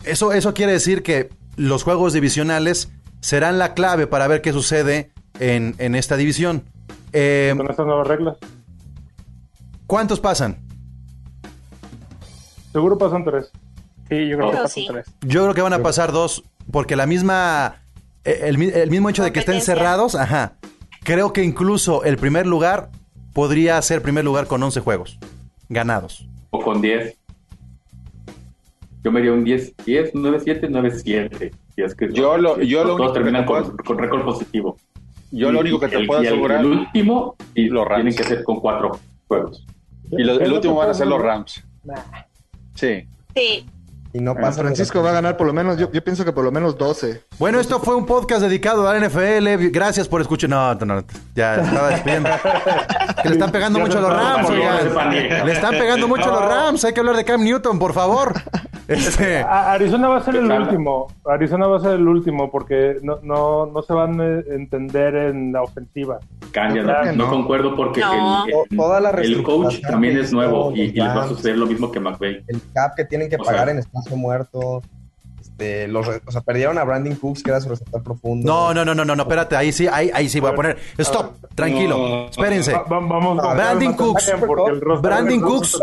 [0.05, 5.11] Eso, eso quiere decir que los juegos divisionales serán la clave para ver qué sucede
[5.39, 6.65] en, en esta división.
[7.13, 8.37] Eh, Con estas nuevas reglas.
[9.87, 10.59] ¿Cuántos pasan?
[12.73, 13.51] Seguro pasan tres.
[14.11, 14.87] Sí, yo creo que pasan sí.
[14.91, 15.07] tres.
[15.23, 17.77] Yo creo que van a pasar dos, porque la misma.
[18.25, 20.55] eh, El, el mismo hecho de que estén cerrados, ajá.
[21.05, 22.91] Creo que incluso el primer lugar
[23.33, 25.19] podría ser primer lugar con 11 juegos
[25.69, 26.27] ganados.
[26.51, 27.17] O con 10.
[29.03, 31.51] Yo me dio un 10, 10, 9, 7, 9, 7.
[31.75, 34.25] Si es que Yo lo- yo lo único que terminan te con, puedo- con récord
[34.25, 34.77] positivo.
[35.31, 36.61] Yo lo único que te el, puedo y asegurar.
[36.61, 38.03] El, último, y Los Rams.
[38.03, 39.65] tienen que ser con cuatro juegos.
[40.11, 41.65] Y lo- el último van a ser los Rams.
[41.85, 41.95] Nah.
[42.75, 43.05] Sí.
[43.35, 43.65] Sí.
[44.13, 46.33] Y no San pasa Francisco va a ganar por lo menos, yo, yo pienso que
[46.33, 47.23] por lo menos 12.
[47.39, 49.69] Bueno, esto fue un podcast dedicado al NFL.
[49.71, 50.51] Gracias por escuchar.
[50.51, 52.29] No, no, no, ya estaba despidiendo.
[53.23, 54.51] Que le están pegando mucho a los Rams.
[54.51, 56.85] Le están pegando mucho a los Rams.
[56.85, 58.35] Hay que hablar de Cam Newton, por favor.
[58.91, 61.07] Este, A- Arizona va a ser el último.
[61.25, 65.53] Arizona va a ser el último porque no, no, no se van a entender en
[65.53, 66.19] la ofensiva.
[66.53, 68.45] Cambia, no, concuerdo porque No.
[68.47, 71.29] el, To- el- toda la el coach también es nuevo y, y les va a
[71.29, 72.43] suceder lo mismo que McVay.
[72.49, 74.83] el cap que tienen que O pagar sea- en espacio muerto.
[75.41, 78.47] Este, los, o sea, perdieron a Brandon Cooks, que era su receptor profundo.
[78.51, 79.57] no, no, no, no, no, no, espérate.
[79.57, 80.77] Ahí sí, ahí, ahí sí voy a poner.
[80.99, 82.29] Stop, tranquilo.
[82.31, 82.73] Espérense.
[82.73, 84.33] Va- va- vamos Brandon Cooks.
[85.03, 85.79] Brandon Cooks.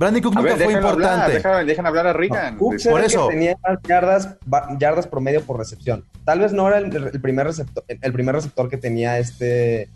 [0.00, 1.34] Brandon Cooks A nunca ver, fue déjenlo hablar, importante.
[1.48, 2.56] dejan, dejan hablar a Reagan.
[2.56, 3.28] Por eso.
[3.28, 4.36] que tenía más yardas,
[4.78, 6.04] yardas promedio por recepción.
[6.24, 9.90] Tal vez no era el, el primer receptor, el primer receptor que tenía este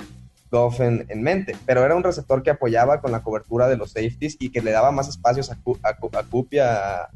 [0.51, 3.93] Goff en, en mente, pero era un receptor que apoyaba con la cobertura de los
[3.93, 5.79] safeties y que le daba más espacios a, Coop
[6.53, 7.09] y a, a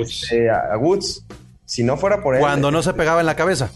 [0.00, 1.24] este, a- a Woods.
[1.66, 3.70] Si no fuera por él, Cuando no se pegaba en la cabeza.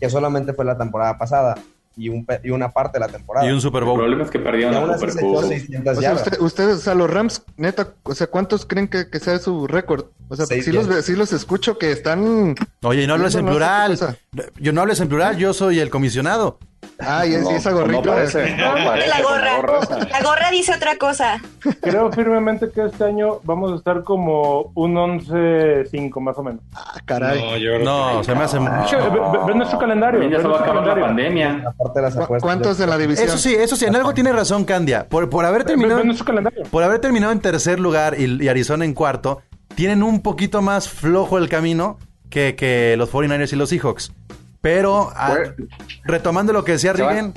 [0.00, 1.54] que solamente fue la temporada pasada
[1.96, 3.46] y, un, y una parte de la temporada.
[3.46, 3.98] Y un Super El Bowl.
[3.98, 5.46] problema es que perdieron a Bowl.
[5.48, 9.08] 600 O sea, usted- ustedes, o sea, los Rams, neta, o sea, ¿cuántos creen que,
[9.10, 10.06] que sea su récord?
[10.28, 12.54] O sea, sí los, sí los escucho que están...
[12.82, 13.98] Oye, no hables en No, no plural.
[14.56, 16.58] Yo no hables en plural, yo soy el comisionado.
[16.98, 18.02] Ay, es, No, y esa no gorrita...
[18.02, 20.06] parece, no parece La gorra.
[20.10, 21.40] La gorra dice otra cosa.
[21.80, 26.60] Creo firmemente que este año vamos a estar como un 11-5 más o menos.
[26.74, 27.40] Ah, caray.
[27.40, 28.96] No, yo creo No, que se me hace Che,
[29.46, 30.28] ve, nuestro calendario.
[30.28, 31.64] Ya se va a acabar la pandemia.
[31.66, 32.42] Aparte de las ¿Cu- apuestas.
[32.46, 33.28] ¿Cuántos en la división?
[33.28, 35.08] Eso sí, eso sí, en algo tiene razón Candia.
[35.08, 36.62] Por, por haber terminado ve nuestro calendario.
[36.70, 39.40] por haber terminado en tercer lugar y, y Arizona en cuarto,
[39.74, 41.98] tienen un poquito más flojo el camino
[42.30, 44.12] que, que los 49ers y los Seahawks.
[44.60, 45.54] Pero a- Fue-
[46.04, 47.32] retomando lo que decía Rigen,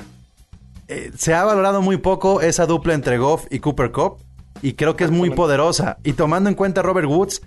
[0.88, 4.18] eh, se ha valorado muy poco esa dupla entre Goff y Cooper Cup
[4.62, 5.98] y creo que es muy poderosa.
[6.04, 7.42] Y tomando en cuenta a Robert Woods,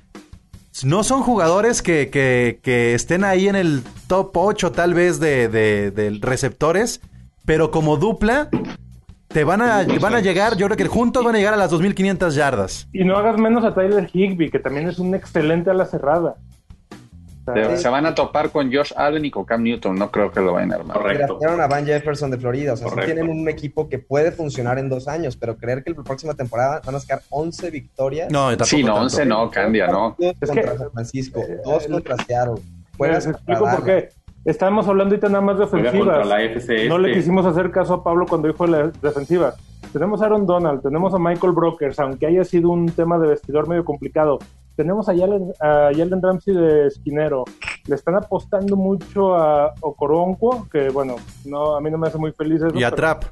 [0.85, 5.49] no son jugadores que, que- que estén ahí en el top 8 tal vez de,
[5.49, 7.01] de- de receptores,
[7.45, 8.49] pero como dupla
[9.29, 11.71] te van a, van a llegar, yo creo que juntos van a llegar a las
[11.73, 12.89] 2.500 yardas.
[12.93, 16.35] Y no hagas menos a Tyler Higby, que también es un excelente a la cerrada.
[17.55, 19.97] Se- Se van a topar con Josh Allen y con Cam Newton.
[19.97, 20.97] No creo que lo vayan a armar.
[20.97, 21.39] Correcto.
[21.43, 22.75] A Van Jefferson de Florida.
[22.75, 25.91] O sea, sí tienen un equipo que puede funcionar en dos años, pero creer que
[25.91, 28.31] la próxima temporada van a sacar 11 victorias.
[28.31, 29.03] No, Sí, no, tanto.
[29.03, 30.17] 11 no, Candia, no.
[30.19, 32.55] Dos Es contra que- San Francisco, eh, dos contra Seattle.
[33.01, 34.09] les explico por qué.
[34.45, 36.27] Estábamos hablando ahorita nada más de ofensivas.
[36.27, 37.21] la FC No le este.
[37.21, 39.55] quisimos hacer caso a Pablo cuando dijo la defensiva.
[39.93, 43.69] Tenemos a Aaron Donald, tenemos a Michael Brokers, aunque haya sido un tema de vestidor
[43.69, 44.39] medio complicado.
[44.77, 47.45] Tenemos a Jalen, a Jalen Ramsey de esquinero.
[47.87, 52.33] Le están apostando mucho a Okoronquo, que bueno, no, a mí no me hace muy
[52.33, 52.79] feliz eso.
[52.79, 53.25] Y a pero- Trap.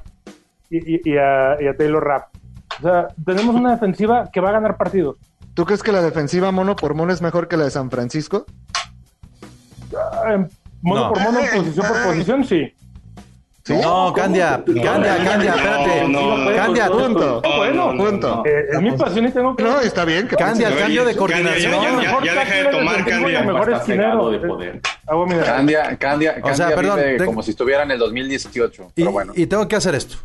[0.69, 2.27] y, y- y a, y a Taylor Rapp.
[2.79, 5.17] O sea, tenemos una defensiva que va a ganar partidos.
[5.55, 8.45] ¿Tú crees que la defensiva mono por mono es mejor que la de San Francisco?
[9.97, 10.45] Ah,
[10.81, 11.13] mono No.
[11.13, 12.73] por mono, posición por posición, sí.
[13.67, 16.07] No, Candia, Candia, Candia, espérate.
[16.07, 17.41] no, no, Candia, Punto.
[17.41, 18.43] bueno, Punto.
[18.45, 19.63] Eh, es mi pasión y tengo que...
[19.63, 20.27] No, está bien.
[20.27, 21.71] que Candia, cambio de Candia, coordinación.
[21.73, 23.41] ya, ya, mejor ya deja de tomar, Candia.
[23.43, 24.29] mejor esquinero.
[24.31, 24.81] de poder.
[25.27, 25.45] Mineral.
[25.45, 28.83] Candia, Candia, Candia sea, perdón, como si estuviera en el 2018.
[28.83, 29.33] Y, Pero bueno.
[29.35, 30.17] y tengo que hacer esto.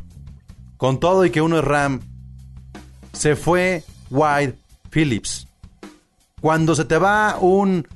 [0.77, 2.01] Con todo y que uno es Ram,
[3.13, 4.55] se fue Wide
[4.91, 5.49] Phillips.
[6.41, 7.87] Cuando se te va un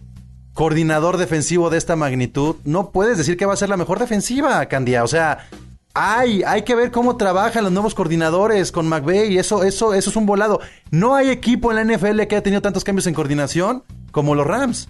[0.58, 4.66] coordinador defensivo de esta magnitud, no puedes decir que va a ser la mejor defensiva,
[4.66, 5.04] Candia.
[5.04, 5.46] O sea,
[5.94, 10.16] hay, hay que ver cómo trabajan los nuevos coordinadores con McVeigh eso, eso, eso es
[10.16, 10.58] un volado.
[10.90, 14.48] No hay equipo en la NFL que haya tenido tantos cambios en coordinación como los
[14.48, 14.88] Rams.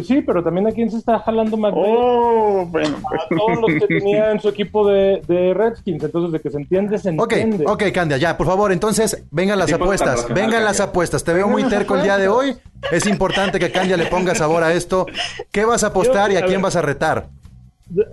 [0.00, 1.94] Pues sí, pero también a quién se está jalando McVay.
[1.94, 2.96] Oh, bueno.
[3.06, 6.02] A todos los que tenía en su equipo de, de Redskins.
[6.02, 7.64] Entonces, de que se entiende, se Ok, entiende.
[7.68, 11.22] ok, Candia, ya, por favor, entonces, vengan las apuestas, vengan las apuestas.
[11.22, 12.56] Te veo muy terco el día de hoy.
[12.90, 15.04] Es importante que Candia le ponga sabor a esto.
[15.52, 16.62] ¿Qué vas a apostar y a quién ver.
[16.62, 17.28] vas a retar?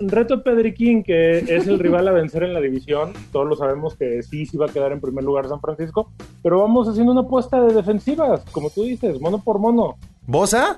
[0.02, 3.14] Reto a Pedriquín, que es el rival a vencer en la división.
[3.32, 6.12] Todos lo sabemos que sí, sí va a quedar en primer lugar San Francisco.
[6.44, 9.96] Pero vamos haciendo una apuesta de defensivas, como tú dices, mono por mono.
[10.26, 10.76] ¿Bosa?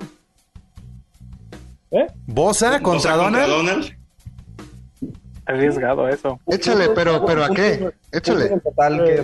[1.92, 2.06] ¿Eh?
[2.26, 3.48] ¿Bosa contra Donald?
[3.50, 3.96] Donald.
[5.46, 6.38] Arriesgado eso.
[6.46, 7.90] Échale, pero, pero ¿a qué?
[8.12, 8.52] Échale.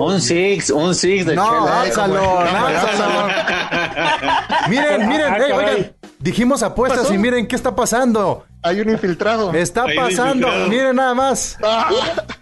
[0.01, 1.81] Un six, un six de No, chela.
[1.83, 3.29] álzalo, álzalo.
[4.69, 5.53] Miren, miren, Ah, ey, caray.
[5.53, 7.15] oigan, dijimos apuestas pasó?
[7.15, 8.45] y miren qué está pasando.
[8.63, 9.53] Hay un infiltrado.
[9.53, 10.69] Está pasando, infiltrado.
[10.69, 11.57] miren nada más.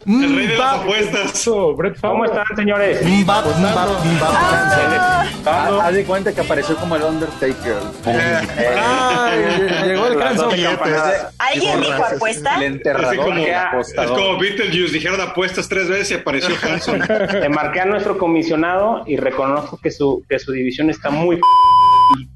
[0.06, 1.44] El rey de las apuestas.
[2.00, 3.04] ¿Cómo están, señores?
[3.04, 3.88] mbap, mbap.
[5.46, 7.76] Ah, Haz de cuenta que apareció como el Undertaker.
[8.06, 10.48] Ay, llegó el canso.
[11.38, 12.54] ¿Alguien dijo apuesta?
[12.56, 17.00] El Así enterrador es como Beetlejuice, dijeron apuestas tres veces y apareció Hanson.
[17.00, 21.38] Le marqué a nuestro comisionado y reconozco que su, que su división está muy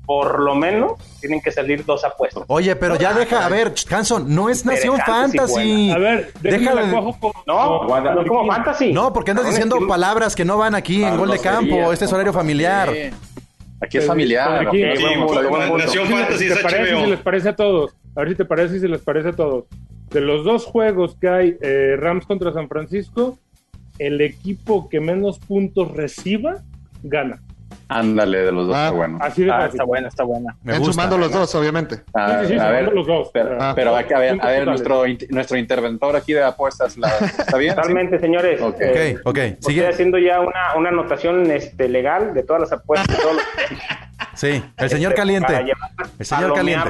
[0.07, 2.45] por lo menos tienen que salir dos apuestas.
[2.47, 5.91] Oye, pero ya deja, a ver, Hanson, no es Nación sí, Fantasy.
[5.91, 6.91] A ver, deja con-
[7.47, 8.93] No, con- no como fantasy.
[8.93, 11.93] No, porque andas diciendo palabras que no van aquí en Ah, Gol de Campo.
[11.93, 12.91] Este es horario familiar.
[12.93, 13.11] Sí.
[13.81, 14.67] Aquí es familiar.
[14.67, 15.27] Aquí, ok, Sí, buen
[15.69, 15.79] punto.
[15.79, 17.95] Nación Sí, Fantasy ¿te es parece si les parece a todos?
[18.17, 19.65] A ver si te parece y si les parece a todos.
[20.11, 23.39] De los dos juegos que hay, eh, Rams contra San Francisco,
[23.99, 26.57] el equipo que menos puntos reciba,
[27.03, 27.41] gana.
[27.89, 28.85] Ándale, de los dos, Ah.
[28.87, 29.19] está bueno.
[29.21, 30.57] Así de Ah, está buena, está buena.
[30.63, 30.93] Me gusta.
[30.93, 32.01] sumando los dos, obviamente.
[32.15, 33.31] Ah, Sí, sí, sí, a ver, los dos.
[33.33, 33.73] pero, Ah.
[33.75, 37.57] pero hay que- a ver, a ver nuestro, nuestro interventor aquí de apuestas, la- ¿está
[37.57, 37.73] bien?
[37.73, 37.77] ¿Sí?
[37.77, 38.61] Totalmente, señores.
[38.61, 38.77] Ok.
[38.81, 39.89] Eh, Ok, ok, Estoy sigue.
[39.89, 43.17] haciendo ya una, una anotación este, legal de todas las apuestas.
[43.17, 43.43] de todos los-
[44.35, 45.53] Sí, el señor este, caliente.
[46.19, 46.89] El señor caliente.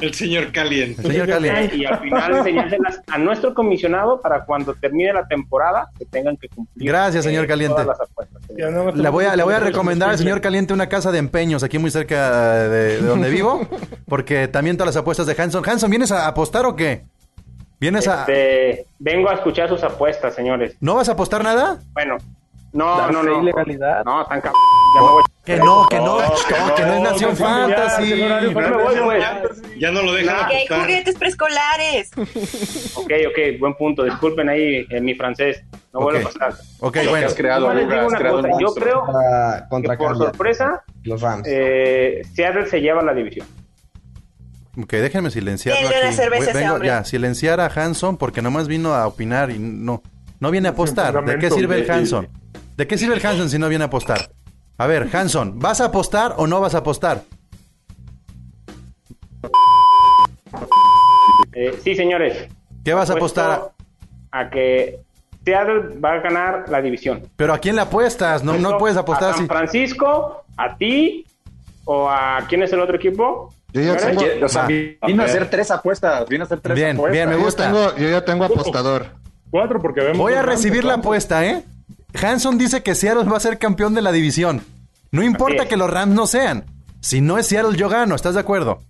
[0.00, 1.00] El señor caliente.
[1.02, 1.76] El señor caliente.
[1.76, 6.48] Y al final enseñárselas a nuestro comisionado para cuando termine la temporada que tengan que
[6.50, 6.86] cumplir.
[6.86, 7.72] Gracias, señor eh, Caliente.
[7.82, 8.42] todas las apuestas.
[8.84, 10.18] Más Le voy, a, le voy a recomendar.
[10.24, 13.66] Señor Caliente una casa de empeños aquí muy cerca de, de donde vivo,
[14.08, 15.62] porque también todas las apuestas de Hanson.
[15.68, 17.04] Hanson, ¿vienes a apostar o qué?
[17.80, 18.20] ¿Vienes a...
[18.20, 20.76] Este, vengo a escuchar sus apuestas, señores.
[20.80, 21.80] ¿No vas a apostar nada?
[21.92, 22.16] Bueno,
[22.72, 23.42] no, La no, no.
[23.42, 24.04] y legalidad.
[24.04, 24.60] No, tan cabrón.
[24.94, 25.22] Ya me voy.
[25.44, 28.16] Que no, que no, No, no, que no es Nación Fantasy.
[28.18, 28.40] Ya
[29.42, 29.62] pues.
[29.78, 30.80] Ya no lo dejan Que hay apostar.
[30.86, 32.10] juguetes preescolares.
[32.94, 34.04] Ok, ok, buen punto.
[34.04, 35.62] Disculpen ahí en mi francés.
[35.92, 36.54] No vuelve a pasar.
[36.80, 37.26] Ok, bueno.
[37.26, 37.86] has creado, has una
[38.18, 39.02] creado yo creo
[39.68, 41.46] Contra, que por sorpresa, los Rams.
[41.50, 43.46] eh, Seattle se lleva la división.
[44.80, 46.52] Ok, déjenme silenciarlo aquí.
[46.52, 50.02] Vengo- ya, silenciar a Hanson porque nomás vino a opinar y no,
[50.40, 51.24] no viene a apostar.
[51.24, 52.28] ¿De qué sirve el Hanson?
[52.76, 54.30] ¿De qué sirve el Hanson si no viene a apostar?
[54.76, 57.22] A ver, Hanson, ¿vas a apostar o no vas a apostar?
[61.52, 62.48] Eh, sí, señores.
[62.84, 63.70] ¿Qué vas a apostar?
[64.32, 64.98] A que
[65.44, 67.22] Seattle va a ganar la división.
[67.36, 68.42] Pero ¿a quién le apuestas?
[68.42, 69.38] No, no puedes apostar A así.
[69.40, 71.24] San Francisco, a ti
[71.84, 73.54] o a quién es el otro equipo.
[73.72, 74.68] Yo ya tengo- O sea, Va.
[75.06, 76.28] vino a hacer tres apuestas.
[76.28, 77.12] Vino a hacer tres Bien, apuestas.
[77.12, 77.64] bien, me yo ya gusta.
[77.64, 79.06] tengo, yo ya tengo apostador.
[79.50, 80.18] Cuatro, porque vemos.
[80.18, 81.62] Voy a recibir la apuesta, ¿eh?
[82.20, 84.62] Hanson dice que Seattle va a ser campeón de la división.
[85.10, 86.64] No importa que los Rams no sean.
[87.00, 88.14] Si no es Seattle, yo gano.
[88.14, 88.80] ¿Estás de acuerdo?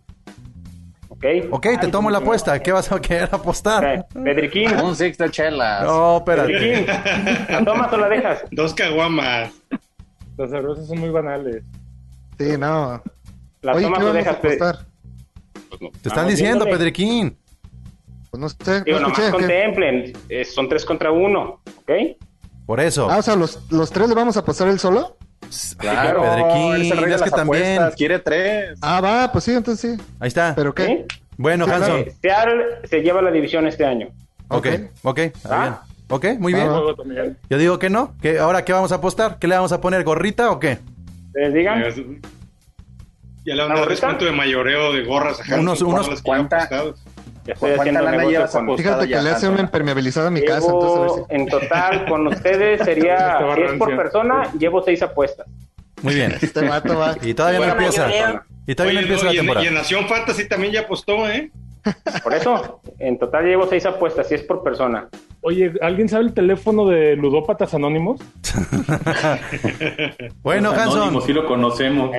[1.08, 1.24] Ok.
[1.50, 2.60] Ok, te tomo la apuesta.
[2.60, 4.06] ¿Qué vas a querer apostar?
[4.12, 4.70] Pedriquín.
[4.80, 5.84] Un six de chelas.
[5.84, 6.52] No, espérate.
[6.52, 6.86] Pedriquín.
[6.86, 8.44] ¿La tomas o la dejas?
[8.50, 9.52] Dos caguamas.
[10.36, 11.64] Las cervezas son muy banales.
[12.38, 13.02] Sí, no.
[13.62, 14.36] ¿La Oye, tomas ¿qué o dejas?
[14.36, 14.78] Apostar?
[15.78, 16.76] Te están Vamos diciendo, viéndole.
[16.78, 17.38] Pedriquín.
[18.30, 19.46] Pues no sé, Digo, no nomás escuché.
[19.46, 19.46] ¿qué?
[19.46, 20.12] contemplen.
[20.28, 21.60] eh, son tres contra uno.
[21.78, 21.90] ¿Ok?
[22.66, 23.10] Por eso.
[23.10, 25.16] Ah, o sea, ¿los, ¿los tres le vamos a apostar él solo?
[25.78, 26.24] Claro,
[26.74, 27.82] el de es que también.
[27.96, 28.78] Quiere tres.
[28.80, 30.02] Ah, va, pues sí, entonces sí.
[30.18, 30.54] Ahí está.
[30.54, 30.86] ¿Pero qué?
[30.86, 31.18] ¿Sí?
[31.36, 31.98] Bueno, Sí, Hanson.
[32.00, 34.08] Eh, Seattle se lleva la división este año.
[34.48, 34.66] Ok,
[35.02, 35.60] ok, Ah.
[35.62, 35.74] bien.
[36.08, 37.36] Ok, muy Va, bien.
[37.50, 38.14] Yo digo que no.
[38.22, 39.38] que ¿Ahora qué vamos a apostar?
[39.38, 40.04] ¿Qué le vamos a poner?
[40.04, 40.78] ¿Gorrita o qué?
[41.34, 41.82] ¿Les digan?
[43.44, 46.22] Ya le van a dar descuento de mayoreo de gorras a Hanson Unos- unos- las
[47.44, 48.76] Ya estoy ¿Cuánta haciendo lana negocio llevas con?
[48.78, 51.34] Fíjate que le hace una impermeabilizada a mi casa, entonces a ver Llevo si...
[51.34, 53.96] en total con ustedes sería, Estaba si es por rancia.
[53.96, 55.46] persona, llevo seis apuestas.
[56.02, 56.34] Muy bien.
[56.40, 57.16] Este vato va...
[57.22, 58.06] Y todavía no Bueno, empieza.
[58.06, 58.42] mayoreo.
[58.66, 59.64] Y todavía no Oye, empieza no, la y, en, temporada.
[59.64, 61.50] y en Nación Fantasy también ya apostó, ¿eh?
[62.22, 65.06] Por eso, en total llevo seis apuestas, si es por persona.
[65.42, 68.20] Oye, ¿alguien sabe el teléfono de Ludópatas Anónimos?
[70.42, 70.98] Bueno, Hanson.
[70.98, 72.10] anónimos, sí lo conocemos.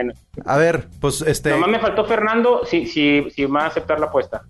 [0.45, 1.49] A ver, pues este.
[1.51, 4.43] Nomás me faltó Fernando si, si, si va a aceptar la apuesta.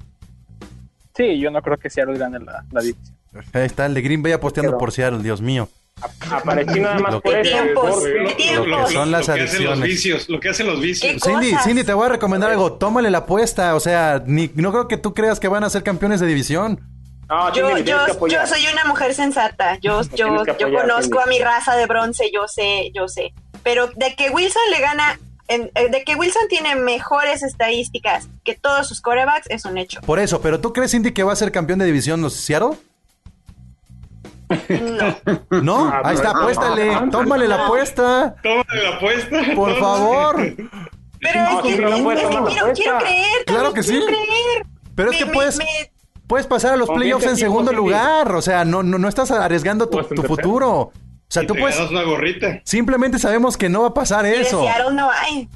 [1.15, 3.15] Sí, yo no creo que Seattle gane la, la división.
[3.53, 5.69] Ahí está el de Green Bay aposteando por Seattle, Dios mío.
[6.29, 7.51] Aparecí nada más Lo por que- eso.
[7.51, 8.03] tiempos,
[8.55, 9.81] Lo- lo- Son las que los adicciones.
[9.81, 11.13] vicios, lo que hacen los vicios.
[11.13, 11.65] ¿Qué Cindy, cosas?
[11.65, 12.73] Cindy, te voy a recomendar algo.
[12.73, 13.75] Tómale la apuesta.
[13.75, 16.79] O sea, ni, no creo que tú creas que van a ser campeones de división.
[17.29, 19.79] No, Yo, yo, que yo soy una mujer sensata.
[19.81, 21.17] Yo, yo, que yo conozco Cindy.
[21.23, 23.33] a mi raza de bronce, yo sé, yo sé.
[23.63, 28.55] Pero de que Wilson le gana, en- eh, de que Wilson tiene mejores estadísticas que
[28.55, 30.01] todos sus corebacks es un hecho.
[30.01, 32.77] Por eso, pero ¿tú crees, Cindy, que va a ser campeón de división los Seattle?
[34.69, 35.61] No.
[35.61, 35.87] ¿No?
[35.89, 37.09] Ah, Ahí está, apuéstale.
[37.11, 38.35] Tómale la apuesta.
[38.43, 39.37] Tómale la apuesta.
[39.55, 40.35] Por favor.
[41.19, 43.45] Pero No, es que, es quiero, quiero creer.
[43.47, 43.99] Claro que sí.
[44.05, 44.65] creer.
[44.95, 45.91] Pero es Me- que puedes, me-
[46.27, 48.31] puedes pasar a los playoffs en segundo lugar.
[48.35, 50.91] O sea, no, no, no estás arriesgando tu, futuro.
[51.27, 51.75] O sea, Y tú te puedes.
[51.75, 52.61] ganas una gorrita.
[52.63, 54.61] Simplemente sabemos que no va a pasar eso.
[54.63, 55.49] Seattle no hay.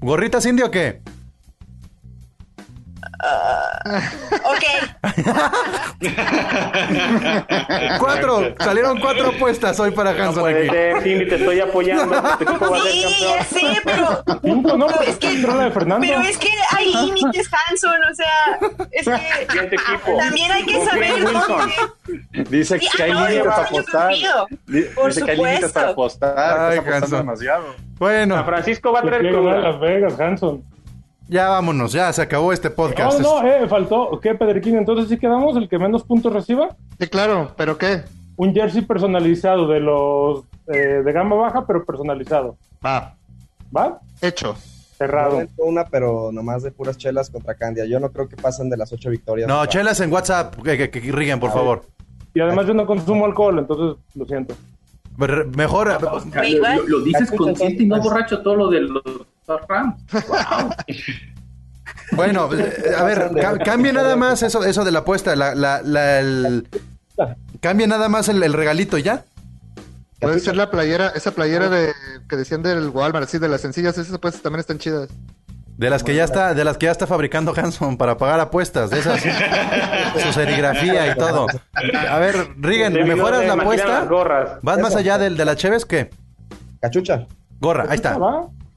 [0.00, 1.00] ¿Gorrita Cindy o qué?
[4.44, 4.64] Ok.
[7.98, 8.54] Cuatro.
[8.58, 10.68] Salieron cuatro apuestas hoy para No Hanson puede aquí.
[10.70, 12.22] ser, Cindy, te estoy apoyando.
[12.38, 13.38] Tu equipo va a ser Sí, campeón.
[13.38, 16.06] ya sé, pero, Cinco, no, pero pero es que, de Fernando.
[16.06, 18.58] pero es que hay límites, Hanson, o sea,
[18.92, 20.16] es que equipo.
[20.18, 21.74] también hay que saber dónde.
[22.50, 24.12] Dice Sí, que hay ah, no, límites para apostar.
[24.66, 26.70] Dice que hay límites para apostar.
[26.72, 27.18] Ay, Hanson.
[27.18, 27.74] demasiado.
[27.74, 29.24] San Bueno, Francisco va a traer.
[29.24, 30.62] Las Vegas, Hanson.
[31.28, 31.92] Ya vámonos.
[31.92, 33.20] Ya se acabó este podcast.
[33.20, 34.18] No, no, eh, faltó.
[34.20, 34.76] ¿Qué, Pedriquín?
[34.76, 36.76] Entonces sí quedamos el que menos puntos reciba.
[36.98, 38.02] Sí, claro, pero ¿qué?
[38.36, 42.56] Un jersey personalizado de los eh, de gama baja, pero personalizado.
[42.84, 43.14] Va,
[43.76, 44.00] ¿Va?
[44.20, 44.54] hecho.
[44.96, 45.42] Cerrado.
[45.58, 47.84] Una, pero nomás de puras chelas contra Candia.
[47.84, 49.46] Yo no creo que pasen de las ocho victorias.
[49.48, 50.56] No, chelas en WhatsApp.
[50.62, 51.82] Que, que, que riguen, por favor.
[52.34, 54.54] Y además yo no consumo alcohol, entonces lo siento.
[55.56, 55.98] Mejor.
[56.02, 59.02] Lo- lo dices consciente y no borracho todo lo de los
[59.68, 60.02] Rams.
[60.28, 60.70] Wow.
[62.12, 65.34] Bueno, eh, a ver, ca- cambie nada más eso, eso de la apuesta.
[65.36, 66.68] La, la, la- el-
[67.60, 69.24] cambie nada más el, el regalito ya.
[70.20, 71.92] Puede ser la playera, esa playera de
[72.28, 75.08] que decían del Walmart, sí, de las sencillas, esas pues también están chidas.
[75.76, 78.90] De las que ya está, de las que ya está fabricando Hanson para pagar apuestas,
[78.90, 79.20] de esas,
[80.22, 81.46] su serigrafía y todo.
[82.08, 84.00] A ver, Rigen, ¿mejoras la apuesta?
[84.00, 84.48] las gorras.
[84.62, 85.84] ¿Vas más allá del de la Cheves?
[85.84, 86.10] ¿Qué?
[86.80, 87.26] Cachucha.
[87.60, 88.18] Gorra, ahí está.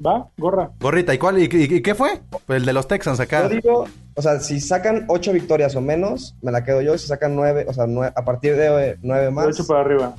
[0.04, 0.72] Va, gorra.
[0.80, 1.38] Gorrita, ¿y cuál?
[1.40, 2.22] ¿Y, y- y qué fue?
[2.48, 3.44] El de los Texans acá.
[3.44, 3.86] Yo digo,
[4.16, 6.98] o sea, si sacan ocho victorias o menos, me la quedo yo.
[6.98, 9.82] Si sacan nueve, o sea, nue- a partir de eh, nueve De más, ocho para
[9.82, 10.16] arriba.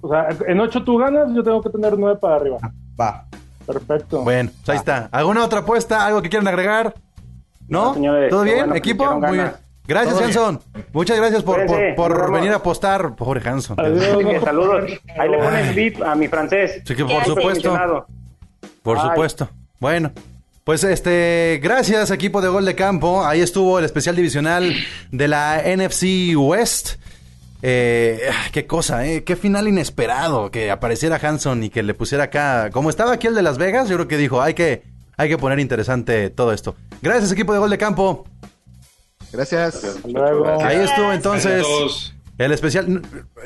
[0.00, 2.58] O sea, en ocho tú ganas, yo tengo que tener nueve para arriba.
[2.98, 3.26] va.
[3.66, 4.22] Perfecto.
[4.22, 5.08] Bueno, pues ahí está.
[5.12, 6.04] ¿Alguna otra apuesta?
[6.06, 6.94] ¿Algo que quieran agregar?
[7.68, 7.88] ¿No?
[7.88, 8.58] No, señores, ¿Todo bien?
[8.60, 9.20] bueno ¿Equipo?
[9.20, 9.52] Muy bien.
[9.86, 10.38] Gracias, Todo bien.
[10.38, 10.60] Hanson.
[10.92, 13.14] Muchas gracias por, por, por venir a apostar.
[13.14, 13.78] Pobre Hanson.
[13.78, 14.42] Adiós.
[14.42, 14.90] Saludos.
[15.18, 16.82] Ahí le pones beat a mi francés.
[16.84, 17.76] Sí, que por supuesto.
[18.82, 19.08] Por Ay.
[19.08, 19.50] supuesto.
[19.78, 20.12] Bueno,
[20.64, 23.24] pues este, gracias equipo de Gol de Campo.
[23.24, 24.74] Ahí estuvo el especial divisional
[25.10, 26.96] de la NFC West.
[27.62, 32.70] Eh, qué cosa, eh, qué final inesperado que apareciera Hanson y que le pusiera acá,
[32.70, 34.82] como estaba aquí el de Las Vegas, yo creo que dijo, hay que,
[35.18, 36.74] hay que poner interesante todo esto.
[37.02, 38.26] Gracias equipo de Gol de Campo.
[39.32, 39.98] Gracias.
[40.62, 41.64] Ahí estuvo entonces
[42.38, 43.02] el especial.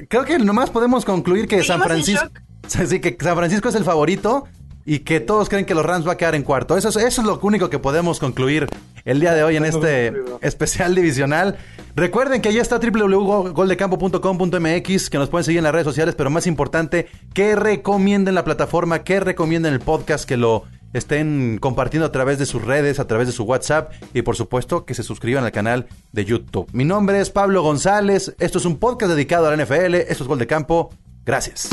[0.09, 2.28] Creo que nomás podemos concluir que San Francisco,
[2.68, 4.47] sí, que San Francisco es el favorito
[4.87, 6.76] y que todos creen que los Rams va a quedar en cuarto.
[6.76, 8.66] Eso es, eso es lo único que podemos concluir
[9.05, 11.57] el día de hoy en este especial divisional.
[11.95, 16.47] Recuerden que ya está www.goldecampo.com.mx, que nos pueden seguir en las redes sociales, pero más
[16.47, 22.39] importante, que recomienden la plataforma, que recomienden el podcast, que lo estén compartiendo a través
[22.39, 25.53] de sus redes, a través de su WhatsApp y por supuesto que se suscriban al
[25.53, 26.68] canal de YouTube.
[26.72, 30.28] Mi nombre es Pablo González, esto es un podcast dedicado a la NFL, esto es
[30.28, 31.68] Gol de Campo, gracias.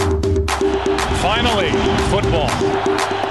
[1.21, 1.71] Finally,
[2.09, 2.49] football.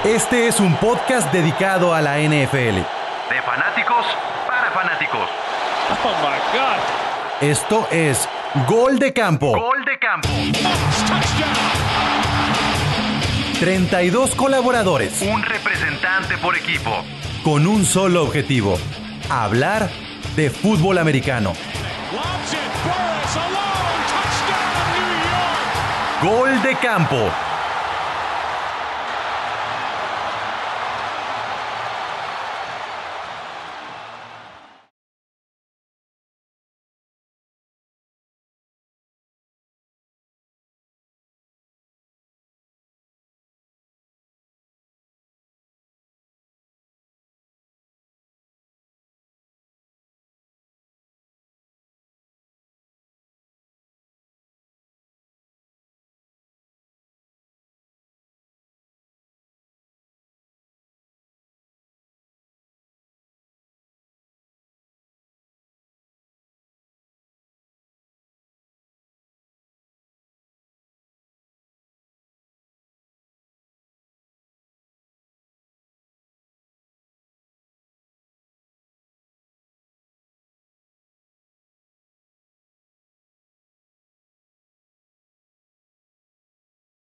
[0.05, 2.77] Este es un podcast dedicado a la NFL.
[2.77, 4.07] De fanáticos
[4.47, 5.29] para fanáticos.
[6.05, 7.49] Oh my God.
[7.49, 8.29] Esto es
[8.69, 9.51] Gol de Campo.
[9.51, 10.29] Gol de campo.
[10.29, 11.51] Touchdown.
[13.59, 17.05] 32 colaboradores Un representante por equipo.
[17.45, 18.79] con un solo objetivo,
[19.29, 19.91] hablar
[20.37, 21.53] de fútbol americano.
[26.23, 27.31] Gol de Campo